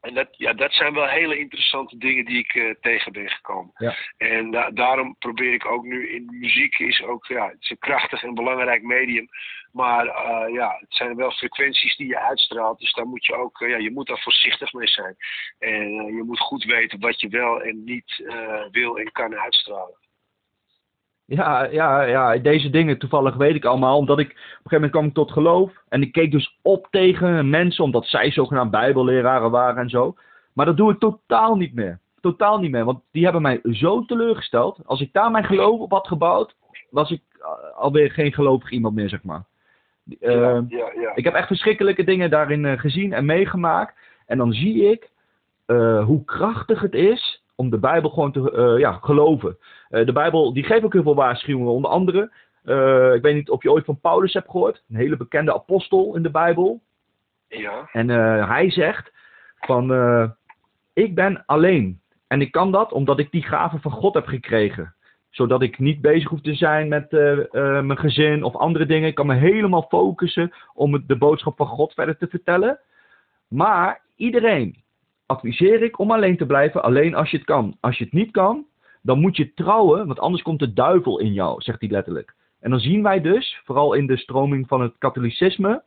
[0.01, 3.71] en dat, ja, dat zijn wel hele interessante dingen die ik eh, tegen ben gekomen.
[3.77, 3.95] Ja.
[4.17, 7.79] En da- daarom probeer ik ook nu in muziek is ook ja, het is een
[7.79, 9.27] krachtig en belangrijk medium.
[9.71, 12.79] Maar eh, ja, het zijn wel frequenties die je uitstraalt.
[12.79, 15.15] Dus daar moet je ook, eh, ja, je moet daar voorzichtig mee zijn.
[15.59, 18.23] En je moet goed weten wat je wel en niet
[18.71, 19.97] wil en kan uitstralen.
[21.29, 24.91] Ja, ja, ja, deze dingen toevallig weet ik allemaal, omdat ik op een gegeven moment
[24.91, 29.51] kwam ik tot geloof en ik keek dus op tegen mensen, omdat zij zogenaamd bijbelleraren
[29.51, 30.15] waren en zo.
[30.53, 31.99] Maar dat doe ik totaal niet meer.
[32.21, 34.79] Totaal niet meer, want die hebben mij zo teleurgesteld.
[34.85, 36.55] Als ik daar mijn geloof op had gebouwd,
[36.89, 39.43] was ik uh, alweer geen gelovig iemand meer, zeg maar.
[40.05, 41.15] Uh, ja, ja, ja.
[41.15, 43.95] Ik heb echt verschrikkelijke dingen daarin uh, gezien en meegemaakt.
[44.25, 45.09] En dan zie ik
[45.67, 49.57] uh, hoe krachtig het is om de Bijbel gewoon te uh, ja, geloven.
[49.89, 51.71] Uh, de Bijbel die geeft ook heel veel waarschuwingen.
[51.71, 52.31] Onder andere,
[52.65, 54.83] uh, ik weet niet of je ooit van Paulus hebt gehoord.
[54.89, 56.81] Een hele bekende apostel in de Bijbel.
[57.47, 57.89] Ja.
[57.91, 58.09] En
[58.47, 59.11] hij zegt
[59.59, 59.83] van,
[60.93, 62.01] ik ben alleen.
[62.27, 64.93] En ik kan dat omdat ik die gave van God heb gekregen.
[65.29, 69.07] Zodat ik niet bezig hoef te zijn met uh, mijn gezin of andere dingen.
[69.07, 72.79] Ik kan me helemaal focussen om de boodschap van God verder te vertellen.
[73.47, 74.75] Maar iedereen
[75.29, 77.77] adviseer ik om alleen te blijven, alleen als je het kan.
[77.79, 78.65] Als je het niet kan,
[79.01, 82.35] dan moet je trouwen, want anders komt de duivel in jou, zegt hij letterlijk.
[82.59, 85.83] En dan zien wij dus, vooral in de stroming van het katholicisme,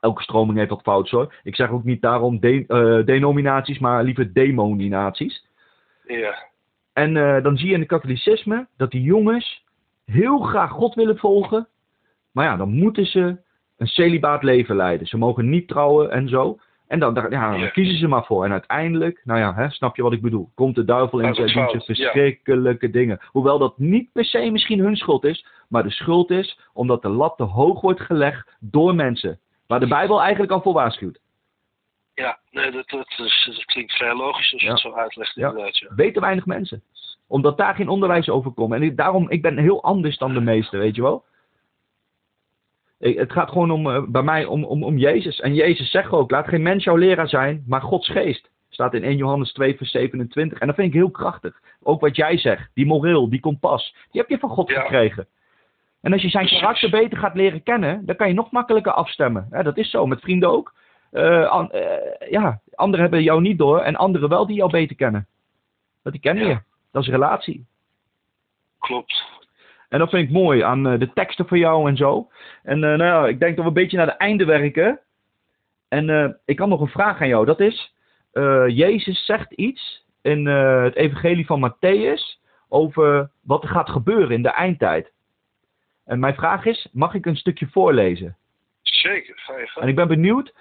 [0.00, 1.34] elke stroming heeft wat fout hoor.
[1.42, 5.46] Ik zeg ook niet daarom de, uh, denominaties, maar liever demoninaties.
[6.06, 6.48] Ja.
[6.92, 9.64] En uh, dan zie je in het katholicisme dat die jongens
[10.04, 11.68] heel graag God willen volgen,
[12.32, 13.36] maar ja, dan moeten ze
[13.76, 15.06] een celibaat leven leiden.
[15.06, 16.58] Ze mogen niet trouwen en zo.
[16.90, 18.44] En dan, ja, dan kiezen ze maar voor.
[18.44, 20.50] En uiteindelijk, nou ja, hè, snap je wat ik bedoel?
[20.54, 21.80] Komt de duivel in is doet ze ja.
[21.80, 23.20] verschrikkelijke dingen.
[23.26, 27.08] Hoewel dat niet per se misschien hun schuld is, maar de schuld is omdat de
[27.08, 29.38] lat te hoog wordt gelegd door mensen.
[29.66, 31.20] Waar de Bijbel eigenlijk al voor waarschuwt.
[32.14, 34.72] Ja, nee, dat, dat, is, dat klinkt vrij logisch als je Ja.
[34.72, 35.48] het zo uitlegt Ja.
[35.48, 35.78] inderdaad.
[35.78, 35.94] Ja.
[35.94, 36.82] Weten weinig mensen.
[37.28, 38.72] Omdat daar geen onderwijs over komt.
[38.72, 41.24] En ik, daarom, ik ben heel anders dan de meesten, weet je wel.
[43.00, 45.40] Het gaat gewoon om, eh, bij mij om, om, om Jezus.
[45.40, 48.50] En Jezus zegt ook, laat geen mens jouw leraar zijn, maar Gods geest.
[48.68, 50.58] Staat in 1 Johannes 2 vers 27.
[50.58, 51.60] En dat vind ik heel krachtig.
[51.82, 54.80] Ook wat jij zegt, die moreel, die kompas, die heb je van God Ja.
[54.80, 55.26] gekregen.
[56.00, 59.46] En als je zijn karakter beter gaat leren kennen, dan kan je nog makkelijker afstemmen.
[59.50, 60.74] Dat is zo, met vrienden ook.
[61.10, 64.96] Eh, an- eh, ja, anderen hebben jou niet door en anderen wel die jou beter
[64.96, 65.26] kennen.
[66.02, 66.50] Dat die kennen Ja.
[66.50, 66.60] je.
[66.92, 67.66] Dat is relatie.
[68.78, 69.24] Klopt.
[69.90, 72.30] En dat vind ik mooi aan eh, de teksten van jou en zo.
[72.62, 75.00] En eh, nou ja, ik denk dat we een beetje naar het einde werken.
[75.88, 77.46] En eh, ik had nog een vraag aan jou.
[77.46, 77.94] Dat is,
[78.66, 84.50] Jezus zegt iets in het evangelie van Matthäus over wat er gaat gebeuren in de
[84.50, 85.12] eindtijd.
[86.04, 88.36] En mijn vraag is, mag ik een stukje voorlezen?
[88.82, 90.54] Zeker, ga je En ik ben benieuwd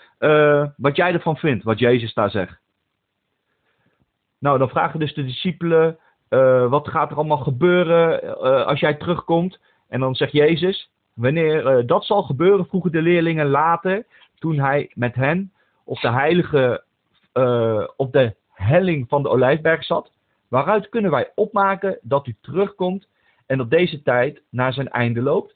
[0.78, 2.60] wat jij ervan vindt, wat Jezus daar zegt.
[4.40, 6.00] Nou, dan vragen dus de discipelen,
[6.30, 9.60] eh, wat gaat er allemaal gebeuren eh, als jij terugkomt?
[9.88, 14.06] En dan zegt Jezus, wanneer eh, dat zal gebeuren, vroegen de leerlingen later,
[14.40, 15.52] toen hij met hen
[15.84, 16.84] op de heilige,
[17.96, 20.12] op de helling van de Olijfberg zat.
[20.48, 23.08] Waaruit kunnen wij opmaken dat u terugkomt
[23.46, 25.56] en dat deze tijd naar zijn einde loopt?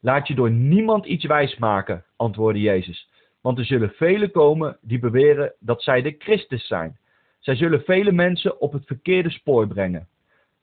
[0.00, 3.08] Laat je door niemand iets wijsmaken, antwoordde Jezus.
[3.40, 6.98] Want er zullen velen komen die beweren dat zij de Christus zijn.
[7.40, 10.08] Zij zullen vele mensen op het verkeerde spoor brengen.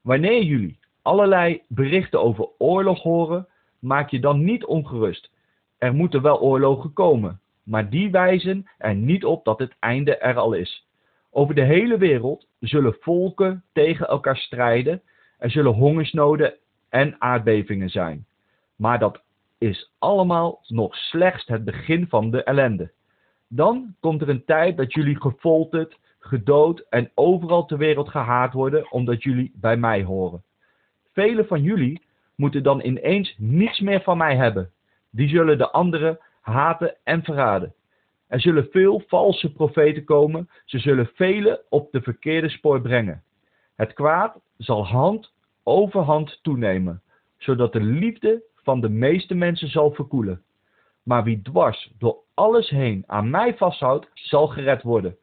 [0.02, 3.48] Wanneer jullie allerlei berichten over oorlog horen,
[3.80, 5.32] maak je dan niet ongerust.
[5.78, 10.36] Er moeten wel oorlogen komen, maar die wijzen er niet op dat het einde er
[10.36, 10.88] al is.
[11.32, 15.02] Over de hele wereld zullen volken tegen elkaar strijden.
[15.38, 16.54] Er zullen hongersnoden
[16.90, 18.26] en aardbevingen zijn.
[18.76, 19.24] Maar dat
[19.58, 22.92] is allemaal nog slechts het begin van de ellende.
[23.48, 28.92] Dan komt er een tijd dat jullie gefolterd, gedood en overal ter wereld gehaat worden
[28.92, 30.44] omdat jullie bij mij horen.
[31.14, 32.02] Velen van jullie
[32.36, 34.72] moeten dan ineens niets meer van mij hebben.
[35.10, 37.74] Die zullen de anderen haten en verraden.
[38.28, 40.50] Er zullen veel valse profeten komen.
[40.66, 43.24] Ze zullen velen op de verkeerde spoor brengen.
[43.76, 47.02] Het kwaad zal hand over hand toenemen,
[47.38, 50.42] zodat de liefde van de meeste mensen zal verkoelen.
[51.04, 55.18] Maar wie dwars door alles heen aan mij vasthoudt, zal gered worden.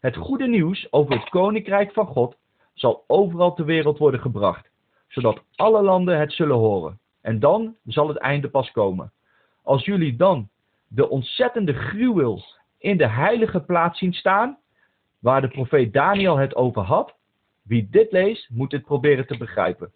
[0.00, 2.36] Het goede nieuws over het koninkrijk van God
[2.74, 4.70] zal overal ter wereld worden gebracht,
[5.08, 6.98] zodat alle landen het zullen horen.
[7.20, 9.12] En dan zal het einde pas komen.
[9.62, 10.48] Als jullie dan
[10.88, 12.44] de ontzettende gruwel
[12.78, 14.58] in de heilige plaats zien staan,
[15.18, 17.14] waar de profeet Daniel het over had,
[17.62, 19.92] wie dit leest, moet dit proberen te begrijpen.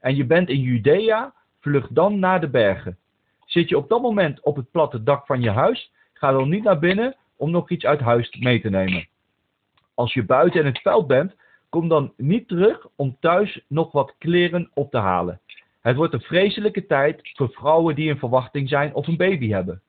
[0.00, 2.98] En je bent in Judea, vlug dan naar de bergen.
[3.44, 6.62] Zit je op dat moment op het platte dak van je huis, ga dan niet
[6.62, 9.10] naar binnen om nog iets uit huis mee te nemen.
[9.94, 11.34] Als je buiten in het veld bent,
[11.68, 15.40] kom dan niet terug om thuis nog wat kleren op te halen.
[15.80, 19.82] Het wordt een vreselijke tijd voor vrouwen die in verwachting zijn of een baby hebben.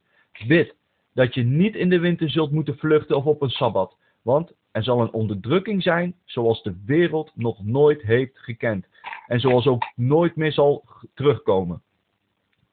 [0.47, 0.76] Bid
[1.14, 4.84] dat je niet in de winter zult moeten vluchten of op een sabbat, want er
[4.84, 8.88] zal een onderdrukking zijn zoals de wereld nog nooit heeft gekend
[9.28, 11.82] en zoals ook nooit meer zal terugkomen.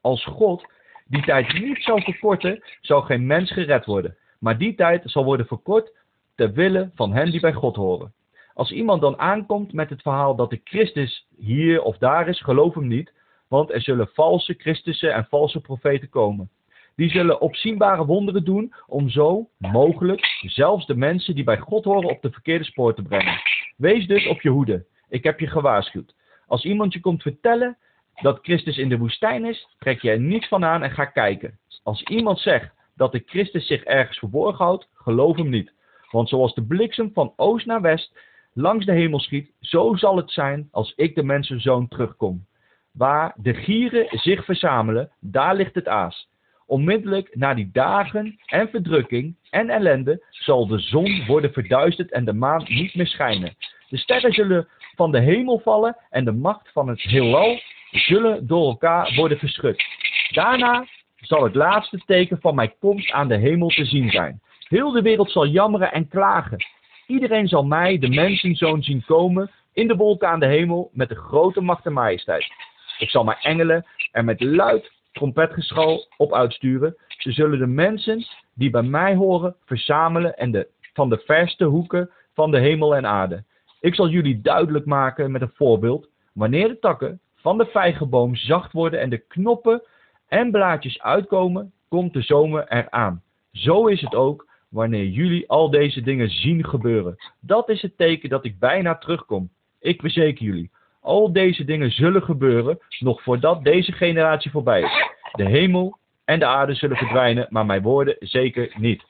[0.00, 0.72] Als God
[1.06, 5.46] die tijd niet zou verkorten, zou geen mens gered worden, maar die tijd zal worden
[5.46, 5.92] verkort
[6.40, 8.12] ter wille van hen die bij God horen.
[8.54, 12.74] Als iemand dan aankomt met het verhaal dat de Christus hier of daar is, geloof
[12.74, 13.12] hem niet,
[13.48, 16.50] want er zullen valse Christussen en valse profeten komen.
[16.96, 22.10] Die zullen opzienbare wonderen doen om zo, mogelijk, zelfs de mensen die bij God horen
[22.10, 23.40] op de verkeerde spoor te brengen.
[23.76, 24.86] Wees dus op je hoede.
[25.08, 26.14] Ik heb je gewaarschuwd.
[26.46, 27.76] Als iemand je komt vertellen
[28.22, 31.58] dat Christus in de woestijn is, trek je er niets van aan en ga kijken.
[31.82, 35.78] Als iemand zegt dat de Christus zich ergens verborgen houdt, geloof hem niet.
[36.10, 38.18] Want zoals de bliksem van oost naar west
[38.52, 42.46] langs de hemel schiet, zo zal het zijn als ik de mensenzoon terugkom.
[42.92, 46.28] Waar de gieren zich verzamelen, daar ligt het aas.
[46.66, 52.32] Onmiddellijk na die dagen en verdrukking en ellende zal de zon worden verduisterd en de
[52.32, 53.54] maan niet meer schijnen.
[53.88, 58.68] De sterren zullen van de hemel vallen en de macht van het heelal zullen door
[58.68, 59.84] elkaar worden verschud.
[60.30, 60.86] Daarna
[61.16, 64.40] zal het laatste teken van mijn komst aan de hemel te zien zijn.
[64.70, 66.58] Heel de wereld zal jammeren en klagen.
[67.06, 71.14] Iedereen zal mij, de mensenzoon, zien komen in de wolken aan de hemel met de
[71.14, 72.52] grote macht en majesteit.
[72.98, 76.96] Ik zal mijn engelen er met luid trompetgeschal op uitsturen.
[77.08, 82.10] Ze zullen de mensen die bij mij horen verzamelen en de, van de verste hoeken
[82.34, 83.44] van de hemel en aarde.
[83.80, 86.08] Ik zal jullie duidelijk maken met een voorbeeld.
[86.32, 89.82] Wanneer de takken van de vijgenboom zacht worden en de knoppen
[90.28, 93.22] en blaadjes uitkomen, komt de zomer eraan.
[93.52, 97.16] Zo is het ook wanneer jullie al deze dingen zien gebeuren.
[97.40, 99.50] Dat is het teken dat ik bijna terugkom.
[99.80, 105.08] Ik verzeker jullie, al deze dingen zullen gebeuren nog voordat deze generatie voorbij is.
[105.32, 109.04] De hemel en de aarde zullen verdwijnen, maar mijn woorden zeker niet.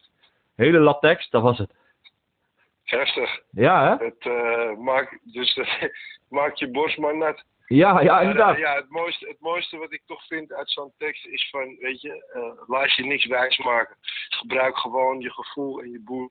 [0.56, 1.74] Hele labtekst, dat was het.
[2.84, 3.40] Heftig.
[3.50, 4.04] Ja, hè?
[4.04, 5.58] Het, eh, maak, dus
[6.28, 7.44] maak je borst maar nat.
[7.74, 8.58] Ja, ja, inderdaad.
[8.58, 12.00] Ja, het, mooiste, het mooiste wat ik toch vind uit zo'n tekst is van, weet
[12.00, 13.96] je, uh, laat je niks wijs maken.
[14.28, 16.30] Gebruik gewoon je gevoel en je boel.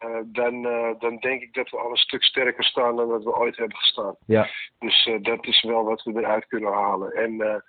[0.00, 3.22] Uh, dan, uh, dan denk ik dat we al een stuk sterker staan dan dat
[3.22, 4.16] we ooit hebben gestaan.
[4.26, 4.48] Ja.
[4.78, 7.12] Dus dat is wel wat we eruit kunnen halen.
[7.12, 7.62] En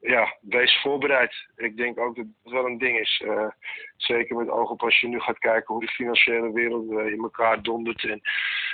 [0.00, 1.34] ja, wees voorbereid.
[1.56, 3.22] Ik denk ook dat het wel een ding is.
[3.24, 3.48] Uh,
[3.96, 7.22] zeker met oog op als je nu gaat kijken hoe de financiële wereld uh, in
[7.22, 8.20] elkaar dondert en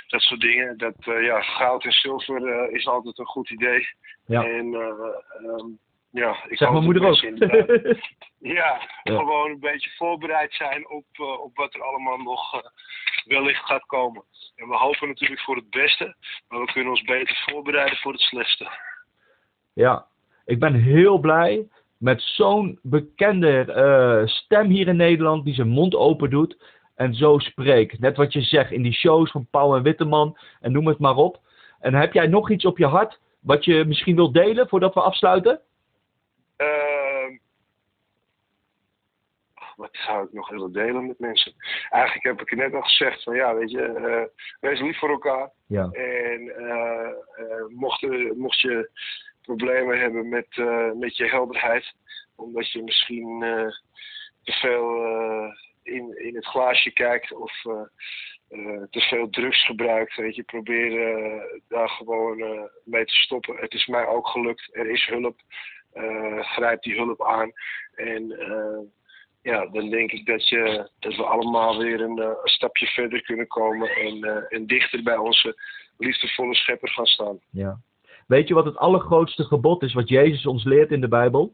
[0.07, 0.77] dat soort dingen.
[0.77, 3.87] Dat uh, ja, goud en zilver is altijd een goed idee.
[4.25, 4.43] Ja.
[4.43, 4.65] En
[5.43, 5.79] um,
[6.09, 7.19] ja, ik zeg mijn moeder ook.
[8.39, 11.05] ja, ja, gewoon een beetje voorbereid zijn op,
[11.43, 12.61] op wat er allemaal nog
[13.25, 14.23] wellicht gaat komen.
[14.55, 16.15] En we hopen natuurlijk voor het beste,
[16.47, 18.69] maar we kunnen ons beter voorbereiden voor het slechtste.
[19.73, 20.05] Ja,
[20.45, 25.95] ik ben heel blij met zo'n bekende uh, stem hier in Nederland die zijn mond
[25.95, 26.57] open doet
[26.95, 27.99] en zo spreekt.
[27.99, 31.15] Net wat je zegt in die shows van Pauw en Witteman en noem het maar
[31.15, 31.39] op.
[31.79, 35.01] En heb jij nog iets op je hart wat je misschien wilt delen voordat we
[35.01, 35.61] afsluiten?
[36.57, 37.37] Uh,
[39.75, 41.53] wat zou ik nog willen delen met mensen?
[41.89, 44.23] Eigenlijk heb ik net al gezegd van ja, weet je, uh,
[44.59, 45.51] wees lief voor elkaar.
[45.67, 45.89] Ja.
[45.91, 47.09] En uh,
[47.67, 48.01] mocht,
[48.35, 48.89] mocht je
[49.41, 50.47] problemen hebben met,
[50.95, 51.93] met je helderheid.
[52.35, 53.39] Omdat je misschien
[54.43, 55.03] te veel
[55.85, 57.51] in, in het glaasje kijkt of
[58.89, 60.15] te veel drugs gebruikt.
[60.15, 60.91] Weet je, probeer
[61.67, 63.55] daar gewoon mee te stoppen.
[63.57, 64.69] Het is mij ook gelukt.
[64.71, 65.39] Er is hulp.
[66.41, 67.51] grijp die hulp aan.
[67.95, 68.35] En
[69.41, 73.47] ja, dan denk ik dat, je, dat we allemaal weer een, een stapje verder kunnen
[73.47, 75.55] komen en, en dichter bij onze
[75.97, 77.39] liefdevolle schepper gaan staan.
[77.49, 77.79] Ja.
[78.27, 81.53] Weet je wat het allergrootste gebod is wat Jezus ons leert in de Bijbel?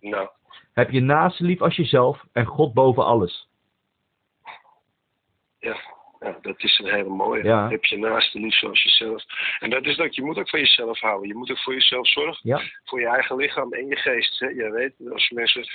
[0.00, 0.28] Nou.
[0.72, 3.48] Heb je naaste lief als jezelf en God boven alles.
[5.58, 5.76] Ja,
[6.20, 7.44] ja dat is een hele mooie.
[7.44, 7.68] Ja.
[7.68, 9.24] Heb je naaste lief zoals jezelf.
[9.58, 11.28] En dat is dat, je moet ook van jezelf houden.
[11.28, 12.38] Je moet ook voor jezelf zorgen.
[12.42, 12.60] Ja.
[12.84, 14.38] Voor je eigen lichaam en je geest.
[14.38, 14.46] Hè?
[14.46, 15.66] Je weet, als mensen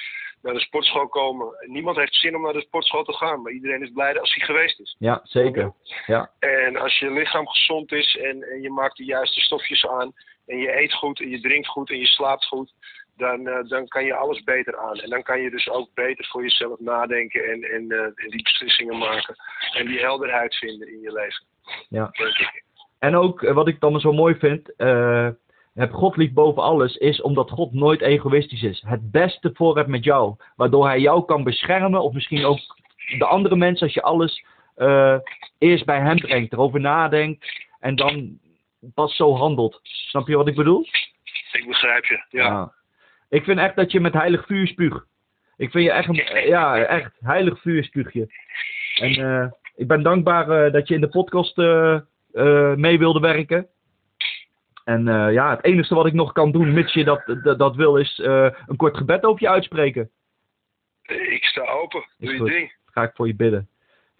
[0.41, 1.47] naar de sportschool komen.
[1.67, 4.45] Niemand heeft zin om naar de sportschool te gaan, maar iedereen is blij als hij
[4.45, 4.95] geweest is.
[4.99, 5.73] Ja, zeker.
[6.05, 6.31] Ja.
[6.39, 10.13] En als je lichaam gezond is en, en je maakt de juiste stofjes aan
[10.45, 12.73] en je eet goed en je drinkt goed en je slaapt goed,
[13.21, 14.95] dan, uh, dan kan je alles beter aan.
[14.95, 18.43] En dan kan je dus ook beter voor jezelf nadenken en, en, uh, en die
[18.43, 19.35] beslissingen maken.
[19.73, 21.45] En die helderheid vinden in je leven.
[21.89, 22.11] Ja.
[22.99, 25.29] En ook wat ik dan zo mooi vind, uh,
[25.73, 28.83] heb God lief boven alles, is omdat God nooit egoïstisch is.
[28.85, 30.35] Het beste voor hebt met jou.
[30.55, 32.59] Waardoor hij jou kan beschermen, of misschien ook
[33.17, 34.45] de andere mensen, als je alles
[35.57, 37.45] eerst bij hem brengt, erover nadenkt
[37.79, 38.39] en dan
[38.93, 39.79] pas zo handelt.
[39.83, 40.85] Snap je wat ik bedoel?
[41.51, 42.45] Ik begrijp je, ja.
[42.45, 42.73] ja.
[43.31, 45.05] Ik vind echt dat je met heilig vuur spuugt.
[45.57, 48.27] Ik vind je echt, een, ja, echt heilig vuur spuug je.
[48.95, 51.57] En uh, ik ben dankbaar uh, dat je in de podcast
[52.77, 53.67] mee wilde werken.
[54.83, 55.03] En
[55.33, 58.17] ja, het enige wat ik nog kan doen, mits je dat, dat, dat wil, is
[58.17, 60.09] een kort gebed over je uitspreken.
[61.07, 62.05] Ik sta open.
[62.17, 62.73] Doe je ding.
[62.85, 63.69] Ga ik voor je bidden.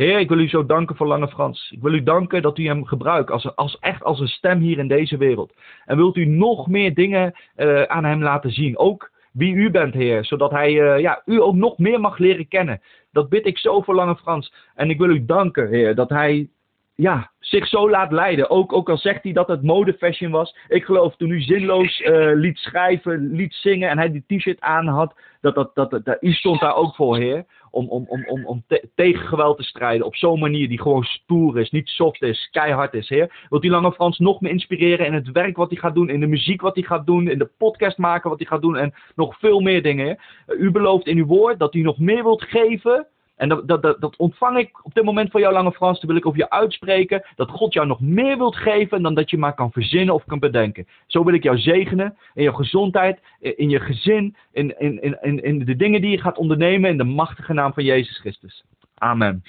[0.02, 1.72] Heer, ik wil u zo danken voor Lange Frans.
[1.72, 4.78] Ik wil u danken dat u hem gebruikt als, als echt als een stem hier
[4.78, 5.54] in deze wereld.
[5.86, 8.78] En wilt u nog meer dingen uh, aan hem laten zien.
[8.78, 10.26] Ook wie u bent, Heer.
[10.26, 10.72] Zodat hij
[11.02, 12.82] ja, u ook nog meer mag leren kennen.
[13.12, 14.54] Dat bid ik zo voor Lange Frans.
[14.76, 16.49] En ik wil u danken, Heer, dat hij
[16.95, 18.49] ja, zich zo laat leiden.
[18.49, 20.58] Ook, ook al zegt hij dat het modefashion was.
[20.68, 24.88] Ik geloof toen u zinloos uh, liet schrijven, liet zingen en hij die t-shirt aan
[24.88, 25.16] had.
[25.41, 27.45] Dat, dat, dat, dat, stond daar ook voor, Heer.
[27.72, 30.05] Om, om, om, om, om te, tegen geweld te strijden.
[30.05, 33.45] Op zo'n manier die gewoon stoer is, niet soft is, keihard is, Heer.
[33.49, 36.19] Wilt u Lange Frans nog meer inspireren in het werk wat hij gaat doen, in
[36.19, 38.93] de muziek wat hij gaat doen, in de podcast maken wat hij gaat doen en
[39.15, 40.19] nog veel meer dingen.
[40.47, 43.07] U belooft in uw woord dat u nog meer wilt geven
[43.42, 46.00] en dat, dat, dat, dat, ontvang ik op dit moment van jou, Lange Frans.
[46.00, 49.30] Dan wil ik over je uitspreken dat God jou nog meer wilt geven dan dat
[49.30, 50.88] je maar kan verzinnen of kan bedenken.
[51.08, 55.66] Zo wil ik jou zegenen in je gezondheid, in je gezin, in, in, in, in
[55.66, 58.64] de dingen die je gaat ondernemen in de machtige naam van Jezus Christus.
[58.98, 59.44] Amen.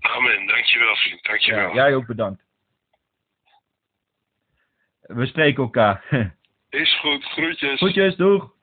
[0.00, 0.46] Amen.
[0.46, 1.24] Dankjewel, vriend.
[1.24, 1.68] Dankjewel.
[1.68, 2.42] Ja, jij ook bedankt.
[5.00, 6.04] We spreken elkaar.
[6.68, 7.24] Is goed.
[7.24, 7.78] Groetjes.
[7.78, 8.53] Groetjes, doeg.